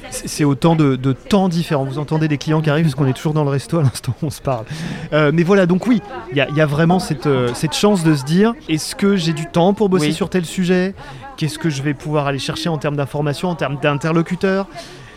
c'est 0.10 0.44
autant 0.44 0.76
de, 0.76 0.96
temps 1.14 1.50
différents. 1.50 1.86
Vous 1.86 1.98
entendez 1.98 2.28
des 2.28 2.38
clients 2.38 2.62
qui 2.62 2.70
arrivent 2.70 2.86
parce 2.86 2.94
qu'on 2.94 3.08
est 3.08 3.14
toujours 3.14 3.34
dans 3.34 3.44
le 3.44 3.50
resto 3.50 3.80
à 3.80 3.84
l'instant 3.84 4.14
où 4.22 4.28
on 4.28 4.30
se 4.30 4.42
parle. 4.42 4.66
Euh, 5.12 5.32
mais 5.34 5.42
voilà, 5.42 5.66
donc 5.66 5.88
oui, 5.88 6.04
il 6.32 6.38
y, 6.38 6.62
a 6.62 6.66
vraiment 6.68 7.00
cette, 7.00 7.28
cette 7.56 7.74
chance 7.74 8.04
de 8.04 8.14
se 8.14 8.24
dire 8.24 8.54
est-ce 8.70 8.96
que 8.96 9.16
j'ai 9.16 9.34
du 9.34 9.48
temps 9.48 9.74
pour 9.74 9.90
bosser 9.90 10.12
sur 10.12 10.30
tel 10.30 10.46
sujet? 10.46 10.94
Qu'est-ce 11.36 11.58
que 11.58 11.72
je 11.72 11.82
vais 11.82 11.96
pouvoir 11.96 12.28
aller 12.28 12.38
chercher 12.38 12.70
en 12.70 12.78
termes 12.78 12.96
d'informations, 12.96 13.50
en 13.50 13.56
termes 13.56 13.80
d'interlocuteurs 13.82 14.68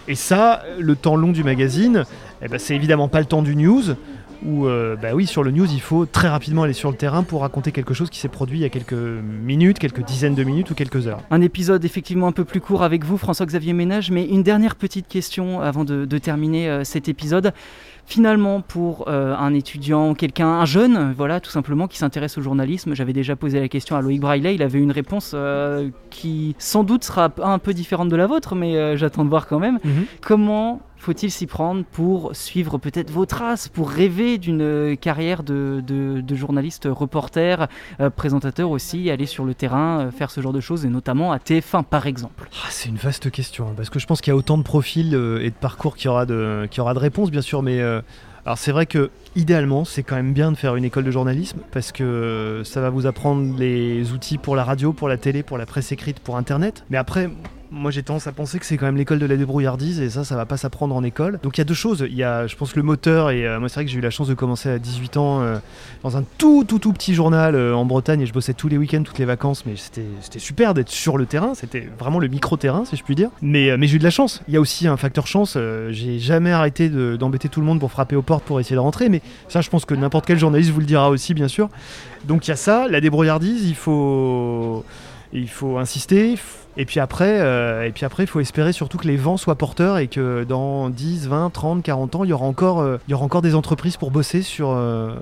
Et 0.08 0.14
ça, 0.14 0.62
le 0.78 0.96
temps 0.96 1.16
long 1.16 1.32
du 1.32 1.44
magazine, 1.44 2.06
eh 2.42 2.48
ben, 2.48 2.58
c'est 2.58 2.74
évidemment 2.74 3.08
pas 3.08 3.20
le 3.20 3.26
temps 3.26 3.42
du 3.42 3.56
news 3.56 3.94
où, 4.44 4.66
euh, 4.66 4.96
bah 4.96 5.08
oui, 5.14 5.26
sur 5.26 5.42
le 5.42 5.50
news, 5.50 5.66
il 5.70 5.80
faut 5.80 6.06
très 6.06 6.28
rapidement 6.28 6.62
aller 6.62 6.72
sur 6.72 6.90
le 6.90 6.96
terrain 6.96 7.22
pour 7.22 7.42
raconter 7.42 7.72
quelque 7.72 7.94
chose 7.94 8.10
qui 8.10 8.18
s'est 8.18 8.28
produit 8.28 8.58
il 8.58 8.62
y 8.62 8.64
a 8.64 8.68
quelques 8.68 8.92
minutes, 8.92 9.78
quelques 9.78 10.04
dizaines 10.04 10.34
de 10.34 10.44
minutes 10.44 10.70
ou 10.70 10.74
quelques 10.74 11.06
heures. 11.06 11.20
Un 11.30 11.40
épisode 11.40 11.84
effectivement 11.84 12.26
un 12.26 12.32
peu 12.32 12.44
plus 12.44 12.60
court 12.60 12.82
avec 12.82 13.04
vous, 13.04 13.18
François-Xavier 13.18 13.72
Ménage, 13.72 14.10
mais 14.10 14.24
une 14.24 14.42
dernière 14.42 14.76
petite 14.76 15.08
question 15.08 15.60
avant 15.60 15.84
de, 15.84 16.18
terminer 16.18 16.68
euh, 16.68 16.84
cet 16.84 17.08
épisode. 17.08 17.52
Finalement, 18.06 18.60
pour 18.60 19.08
euh, 19.08 19.34
un 19.36 19.52
étudiant, 19.52 20.14
quelqu'un, 20.14 20.46
un 20.46 20.64
jeune, 20.64 21.12
voilà, 21.12 21.40
tout 21.40 21.50
simplement, 21.50 21.88
qui 21.88 21.98
s'intéresse 21.98 22.38
au 22.38 22.40
journalisme, 22.40 22.94
j'avais 22.94 23.12
déjà 23.12 23.34
posé 23.34 23.58
la 23.58 23.68
question 23.68 23.96
à 23.96 24.00
Loïc 24.00 24.20
Braille, 24.20 24.54
il 24.54 24.62
avait 24.62 24.78
une 24.78 24.92
réponse 24.92 25.34
qui 26.10 26.54
sans 26.58 26.84
doute 26.84 27.02
sera 27.04 27.32
un 27.42 27.58
peu 27.58 27.74
différente 27.74 28.08
de 28.08 28.16
la 28.16 28.26
vôtre, 28.26 28.54
mais 28.54 28.96
j'attends 28.96 29.24
de 29.24 29.28
voir 29.28 29.48
quand 29.48 29.58
même. 29.58 29.80
Mhm. 29.84 30.04
Comment 30.20 30.80
faut-il 30.98 31.30
s'y 31.30 31.46
prendre 31.46 31.84
pour 31.84 32.34
suivre 32.34 32.78
peut-être 32.78 33.10
vos 33.10 33.26
traces, 33.26 33.68
pour 33.68 33.90
rêver 33.90 34.38
d'une 34.38 34.62
euh, 34.62 34.96
carrière 34.96 35.42
de, 35.42 35.82
journaliste 36.34 36.88
reporter, 36.90 37.68
euh, 38.00 38.10
présentateur 38.10 38.70
aussi, 38.70 39.10
aller 39.10 39.26
sur 39.26 39.44
le 39.44 39.54
terrain, 39.54 40.00
euh, 40.00 40.10
faire 40.10 40.30
ce 40.30 40.40
genre 40.40 40.52
de 40.52 40.60
choses, 40.60 40.84
et 40.84 40.88
notamment 40.88 41.32
à 41.32 41.38
TF1 41.38 41.84
par 41.84 42.06
exemple? 42.06 42.48
Ah, 42.52 42.68
C'est 42.70 42.88
une 42.88 42.96
vaste 42.96 43.30
question, 43.30 43.68
hein, 43.68 43.74
parce 43.76 43.90
que 43.90 43.98
je 43.98 44.06
pense 44.06 44.20
qu'il 44.20 44.30
y 44.30 44.34
a 44.34 44.36
autant 44.36 44.58
de 44.58 44.62
profils 44.62 45.14
et 45.14 45.50
de 45.50 45.54
parcours 45.60 45.96
qui 45.96 46.08
aura 46.08 46.26
de, 46.26 46.68
aura 46.78 46.94
de 46.94 46.98
réponses, 46.98 47.30
bien 47.30 47.40
sûr, 47.40 47.62
mais 47.62 47.80
alors 48.46 48.58
c'est 48.58 48.70
vrai 48.72 48.86
que 48.86 49.10
idéalement, 49.34 49.84
c'est 49.84 50.02
quand 50.02 50.14
même 50.14 50.32
bien 50.32 50.52
de 50.52 50.56
faire 50.56 50.76
une 50.76 50.84
école 50.84 51.04
de 51.04 51.10
journalisme 51.10 51.58
parce 51.72 51.90
que 51.90 52.62
ça 52.64 52.80
va 52.80 52.90
vous 52.90 53.06
apprendre 53.06 53.58
les 53.58 54.12
outils 54.12 54.38
pour 54.38 54.54
la 54.54 54.62
radio, 54.62 54.92
pour 54.92 55.08
la 55.08 55.16
télé, 55.16 55.42
pour 55.42 55.58
la 55.58 55.66
presse 55.66 55.90
écrite, 55.90 56.20
pour 56.20 56.36
Internet. 56.36 56.84
Mais 56.88 56.96
après, 56.96 57.28
moi 57.70 57.90
j'ai 57.90 58.02
tendance 58.02 58.26
à 58.26 58.32
penser 58.32 58.58
que 58.58 58.66
c'est 58.66 58.76
quand 58.76 58.86
même 58.86 58.96
l'école 58.96 59.18
de 59.18 59.26
la 59.26 59.36
débrouillardise 59.36 60.00
et 60.00 60.10
ça 60.10 60.24
ça 60.24 60.36
va 60.36 60.46
pas 60.46 60.56
s'apprendre 60.56 60.94
en 60.94 61.02
école. 61.02 61.38
Donc 61.42 61.56
il 61.56 61.60
y 61.60 61.62
a 61.62 61.64
deux 61.64 61.74
choses. 61.74 62.06
Il 62.08 62.16
y 62.16 62.22
a 62.22 62.46
je 62.46 62.56
pense 62.56 62.76
le 62.76 62.82
moteur 62.82 63.30
et 63.30 63.46
euh, 63.46 63.58
moi 63.58 63.68
c'est 63.68 63.76
vrai 63.76 63.84
que 63.84 63.90
j'ai 63.90 63.98
eu 63.98 64.02
la 64.02 64.10
chance 64.10 64.28
de 64.28 64.34
commencer 64.34 64.68
à 64.68 64.78
18 64.78 65.16
ans 65.16 65.42
euh, 65.42 65.56
dans 66.02 66.16
un 66.16 66.24
tout 66.38 66.64
tout 66.64 66.78
tout 66.78 66.92
petit 66.92 67.14
journal 67.14 67.54
euh, 67.54 67.74
en 67.74 67.84
Bretagne 67.84 68.20
et 68.20 68.26
je 68.26 68.32
bossais 68.32 68.54
tous 68.54 68.68
les 68.68 68.78
week-ends 68.78 69.02
toutes 69.02 69.18
les 69.18 69.24
vacances 69.24 69.64
mais 69.66 69.74
c'était 69.76 70.38
super 70.38 70.74
d'être 70.74 70.90
sur 70.90 71.18
le 71.18 71.26
terrain. 71.26 71.54
C'était 71.54 71.88
vraiment 71.98 72.18
le 72.18 72.28
micro 72.28 72.56
terrain 72.56 72.84
si 72.84 72.96
je 72.96 73.02
puis 73.02 73.14
dire. 73.14 73.30
Mais, 73.42 73.76
mais 73.76 73.86
j'ai 73.86 73.96
eu 73.96 73.98
de 73.98 74.04
la 74.04 74.10
chance. 74.10 74.42
Il 74.48 74.54
y 74.54 74.56
a 74.56 74.60
aussi 74.60 74.86
un 74.86 74.96
facteur 74.96 75.26
chance 75.26 75.56
j'ai 75.90 76.18
jamais 76.18 76.52
arrêté 76.52 76.88
d'embêter 76.88 77.48
tout 77.48 77.60
le 77.60 77.66
monde 77.66 77.80
pour 77.80 77.90
frapper 77.90 78.16
aux 78.16 78.22
portes 78.22 78.44
pour 78.44 78.60
essayer 78.60 78.76
de 78.76 78.80
rentrer. 78.80 79.08
Mais 79.08 79.22
ça 79.48 79.60
je 79.60 79.70
pense 79.70 79.84
que 79.84 79.94
n'importe 79.94 80.26
quel 80.26 80.38
journaliste 80.38 80.70
vous 80.70 80.80
le 80.80 80.86
dira 80.86 81.10
aussi 81.10 81.34
bien 81.34 81.48
sûr. 81.48 81.68
Donc 82.24 82.46
il 82.46 82.50
y 82.50 82.52
a 82.52 82.56
ça 82.56 82.86
la 82.88 83.00
débrouillardise. 83.00 83.68
Il 83.68 83.74
faut 83.74 84.84
il 85.32 85.48
faut 85.48 85.78
insister 85.78 86.36
et 86.78 86.84
puis 86.84 87.00
après, 87.00 87.40
euh, 87.40 87.86
et 87.86 87.90
puis 87.90 88.04
après, 88.04 88.24
il 88.24 88.26
faut 88.26 88.40
espérer 88.40 88.72
surtout 88.72 88.98
que 88.98 89.06
les 89.06 89.16
vents 89.16 89.38
soient 89.38 89.54
porteurs 89.54 89.96
et 89.96 90.08
que 90.08 90.44
dans 90.44 90.90
10, 90.90 91.28
20, 91.28 91.50
30, 91.50 91.82
40 91.82 92.16
ans, 92.16 92.24
il 92.24 92.30
y 92.30 92.32
aura 92.34 92.44
encore, 92.44 92.80
euh, 92.80 92.98
il 93.08 93.12
y 93.12 93.14
aura 93.14 93.24
encore 93.24 93.40
des 93.40 93.54
entreprises 93.54 93.96
pour 93.96 94.10
bosser 94.10 94.42
sur, 94.42 94.70
euh, 94.70 95.14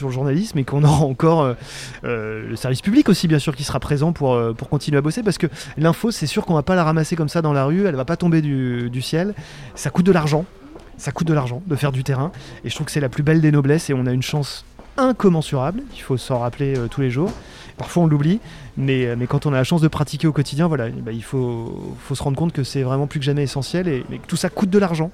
le 0.00 0.10
journalisme 0.10 0.58
et 0.58 0.64
qu'on 0.64 0.82
aura 0.82 1.04
encore 1.04 1.54
le 2.02 2.56
service 2.56 2.80
public 2.80 3.08
aussi, 3.08 3.28
bien 3.28 3.38
sûr, 3.38 3.54
qui 3.54 3.64
sera 3.64 3.80
présent 3.80 4.12
pour, 4.12 4.38
continuer 4.70 4.98
à 4.98 5.02
bosser 5.02 5.22
parce 5.22 5.38
que 5.38 5.46
l'info, 5.76 6.10
c'est 6.10 6.26
sûr 6.26 6.46
qu'on 6.46 6.54
va 6.54 6.62
pas 6.62 6.74
la 6.74 6.84
ramasser 6.84 7.16
comme 7.16 7.28
ça 7.28 7.42
dans 7.42 7.52
la 7.52 7.64
rue, 7.64 7.86
elle 7.86 7.94
va 7.96 8.04
pas 8.04 8.16
tomber 8.16 8.40
du, 8.40 8.88
du 8.90 9.02
ciel. 9.02 9.34
Ça 9.74 9.90
coûte 9.90 10.06
de 10.06 10.12
l'argent. 10.12 10.44
Ça 10.96 11.12
coûte 11.12 11.26
de 11.26 11.34
l'argent 11.34 11.60
de 11.66 11.76
faire 11.76 11.92
du 11.92 12.04
terrain 12.04 12.32
et 12.64 12.70
je 12.70 12.74
trouve 12.74 12.86
que 12.86 12.92
c'est 12.92 13.00
la 13.00 13.08
plus 13.08 13.22
belle 13.22 13.40
des 13.40 13.50
noblesses 13.50 13.90
et 13.90 13.94
on 13.94 14.06
a 14.06 14.12
une 14.12 14.22
chance 14.22 14.64
incommensurable, 14.96 15.82
il 15.92 16.00
faut 16.00 16.16
s'en 16.16 16.38
rappeler 16.38 16.74
tous 16.90 17.00
les 17.00 17.10
jours. 17.10 17.32
Parfois 17.76 18.04
on 18.04 18.06
l'oublie, 18.06 18.40
mais, 18.76 19.06
euh, 19.06 19.16
mais 19.18 19.26
quand 19.26 19.46
on 19.46 19.52
a 19.52 19.56
la 19.56 19.64
chance 19.64 19.80
de 19.80 19.88
pratiquer 19.88 20.26
au 20.28 20.32
quotidien, 20.32 20.68
voilà, 20.68 20.90
bah, 20.90 21.12
il 21.12 21.24
faut, 21.24 21.96
faut 21.98 22.14
se 22.14 22.22
rendre 22.22 22.36
compte 22.36 22.52
que 22.52 22.62
c'est 22.62 22.82
vraiment 22.82 23.06
plus 23.06 23.18
que 23.18 23.26
jamais 23.26 23.42
essentiel 23.42 23.88
et, 23.88 24.02
que 24.02 24.26
tout 24.26 24.36
ça 24.36 24.48
coûte 24.48 24.70
de 24.70 24.78
l'argent. 24.78 25.10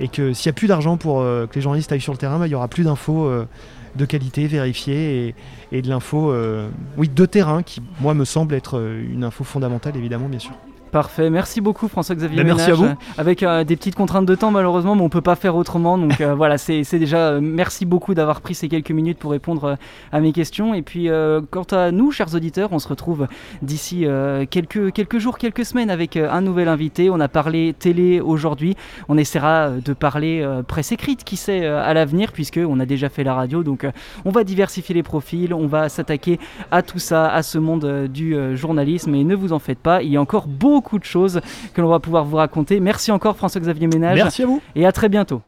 Et 0.00 0.08
que 0.08 0.32
s'il 0.32 0.48
n'y 0.48 0.54
a 0.54 0.54
plus 0.54 0.66
d'argent 0.66 0.96
pour 0.96 1.20
euh, 1.20 1.46
que 1.46 1.54
les 1.54 1.60
journalistes 1.60 1.92
aillent 1.92 2.00
sur 2.00 2.12
le 2.12 2.18
terrain, 2.18 2.38
bah, 2.38 2.46
il 2.46 2.50
n'y 2.50 2.56
aura 2.56 2.68
plus 2.68 2.84
d'infos 2.84 3.26
euh, 3.26 3.46
de 3.94 4.04
qualité 4.04 4.46
vérifiées 4.48 5.28
et, 5.28 5.34
et 5.78 5.82
de 5.82 5.88
l'info 5.88 6.34
oui, 6.96 7.08
de 7.08 7.26
terrain 7.26 7.62
qui, 7.62 7.80
moi, 8.00 8.12
me 8.12 8.24
semble 8.24 8.54
être 8.54 8.80
une 8.80 9.22
info 9.22 9.44
fondamentale, 9.44 9.96
évidemment, 9.96 10.28
bien 10.28 10.40
sûr. 10.40 10.52
Parfait, 10.94 11.28
merci 11.28 11.60
beaucoup 11.60 11.88
François-Xavier 11.88 12.44
ben, 12.44 12.54
Merci 12.54 12.70
à 12.70 12.74
vous. 12.74 12.86
Avec 13.18 13.42
euh, 13.42 13.64
des 13.64 13.74
petites 13.74 13.96
contraintes 13.96 14.26
de 14.26 14.34
temps 14.36 14.52
malheureusement, 14.52 14.94
mais 14.94 15.02
on 15.02 15.08
peut 15.08 15.20
pas 15.20 15.34
faire 15.34 15.56
autrement. 15.56 15.98
Donc 15.98 16.20
euh, 16.20 16.34
voilà, 16.36 16.56
c'est 16.56 16.84
déjà 16.92 17.30
euh, 17.30 17.40
merci 17.42 17.84
beaucoup 17.84 18.14
d'avoir 18.14 18.40
pris 18.40 18.54
ces 18.54 18.68
quelques 18.68 18.92
minutes 18.92 19.18
pour 19.18 19.32
répondre 19.32 19.76
à 20.12 20.20
mes 20.20 20.30
questions. 20.30 20.72
Et 20.72 20.82
puis 20.82 21.08
quant 21.50 21.66
à 21.72 21.90
nous, 21.90 22.12
chers 22.12 22.32
auditeurs, 22.36 22.68
on 22.70 22.78
se 22.78 22.86
retrouve 22.86 23.26
d'ici 23.60 24.06
quelques, 24.50 24.92
quelques 24.92 25.18
jours, 25.18 25.36
quelques 25.36 25.64
semaines 25.64 25.90
avec 25.90 26.16
un 26.16 26.40
nouvel 26.40 26.68
invité. 26.68 27.10
On 27.10 27.18
a 27.18 27.26
parlé 27.26 27.74
télé 27.76 28.20
aujourd'hui. 28.20 28.76
On 29.08 29.18
essaiera 29.18 29.70
de 29.70 29.92
parler 29.94 30.48
presse 30.68 30.92
écrite, 30.92 31.24
qui 31.24 31.36
sait, 31.36 31.66
à 31.66 31.92
l'avenir, 31.92 32.30
puisque 32.30 32.60
on 32.64 32.78
a 32.78 32.86
déjà 32.86 33.08
fait 33.08 33.24
la 33.24 33.34
radio. 33.34 33.64
Donc 33.64 33.84
on 34.24 34.30
va 34.30 34.44
diversifier 34.44 34.94
les 34.94 35.02
profils, 35.02 35.52
on 35.52 35.66
va 35.66 35.88
s'attaquer 35.88 36.38
à 36.70 36.82
tout 36.82 37.00
ça, 37.00 37.28
à 37.28 37.42
ce 37.42 37.58
monde 37.58 38.06
du 38.06 38.36
journalisme. 38.56 39.12
Et 39.16 39.24
ne 39.24 39.34
vous 39.34 39.52
en 39.52 39.58
faites 39.58 39.80
pas, 39.80 40.00
il 40.00 40.12
y 40.12 40.16
a 40.16 40.20
encore 40.20 40.46
beaucoup 40.46 40.83
beaucoup 40.84 40.98
de 40.98 41.04
choses 41.04 41.40
que 41.72 41.80
l'on 41.80 41.88
va 41.88 41.98
pouvoir 41.98 42.24
vous 42.24 42.36
raconter. 42.36 42.78
Merci 42.78 43.10
encore 43.10 43.36
François-Xavier 43.36 43.86
Ménage. 43.86 44.18
Merci 44.18 44.42
à 44.42 44.46
vous. 44.46 44.60
Et 44.74 44.86
à 44.86 44.92
très 44.92 45.08
bientôt. 45.08 45.40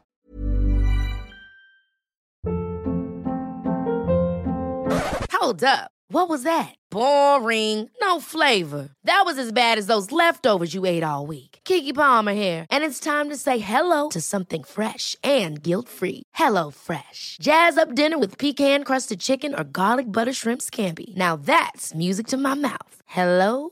Hold 5.39 5.63
up. 5.63 5.91
What 6.09 6.29
was 6.29 6.43
that? 6.43 6.73
Boring. 6.89 7.89
No 8.01 8.21
flavor. 8.21 8.89
That 9.03 9.23
was 9.25 9.37
as 9.37 9.51
bad 9.51 9.77
as 9.77 9.87
those 9.87 10.09
leftovers 10.09 10.73
you 10.73 10.85
ate 10.85 11.03
all 11.03 11.27
week. 11.27 11.59
Kiki 11.65 11.91
Palmer 11.91 12.33
here, 12.33 12.65
and 12.71 12.85
it's 12.85 12.99
time 12.99 13.29
to 13.29 13.35
say 13.35 13.59
hello 13.59 14.07
to 14.09 14.21
something 14.21 14.63
fresh 14.63 15.17
and 15.21 15.61
guilt-free. 15.61 16.23
Hello 16.33 16.71
Fresh. 16.71 17.37
Jazz 17.41 17.77
up 17.77 17.93
dinner 17.93 18.17
with 18.17 18.37
pecan-crusted 18.37 19.19
chicken 19.19 19.53
or 19.53 19.63
garlic 19.63 20.11
butter 20.11 20.33
shrimp 20.33 20.61
scampi. 20.61 21.15
Now 21.15 21.35
that's 21.35 21.93
music 21.93 22.27
to 22.27 22.37
my 22.37 22.55
mouth. 22.55 23.01
Hello 23.05 23.71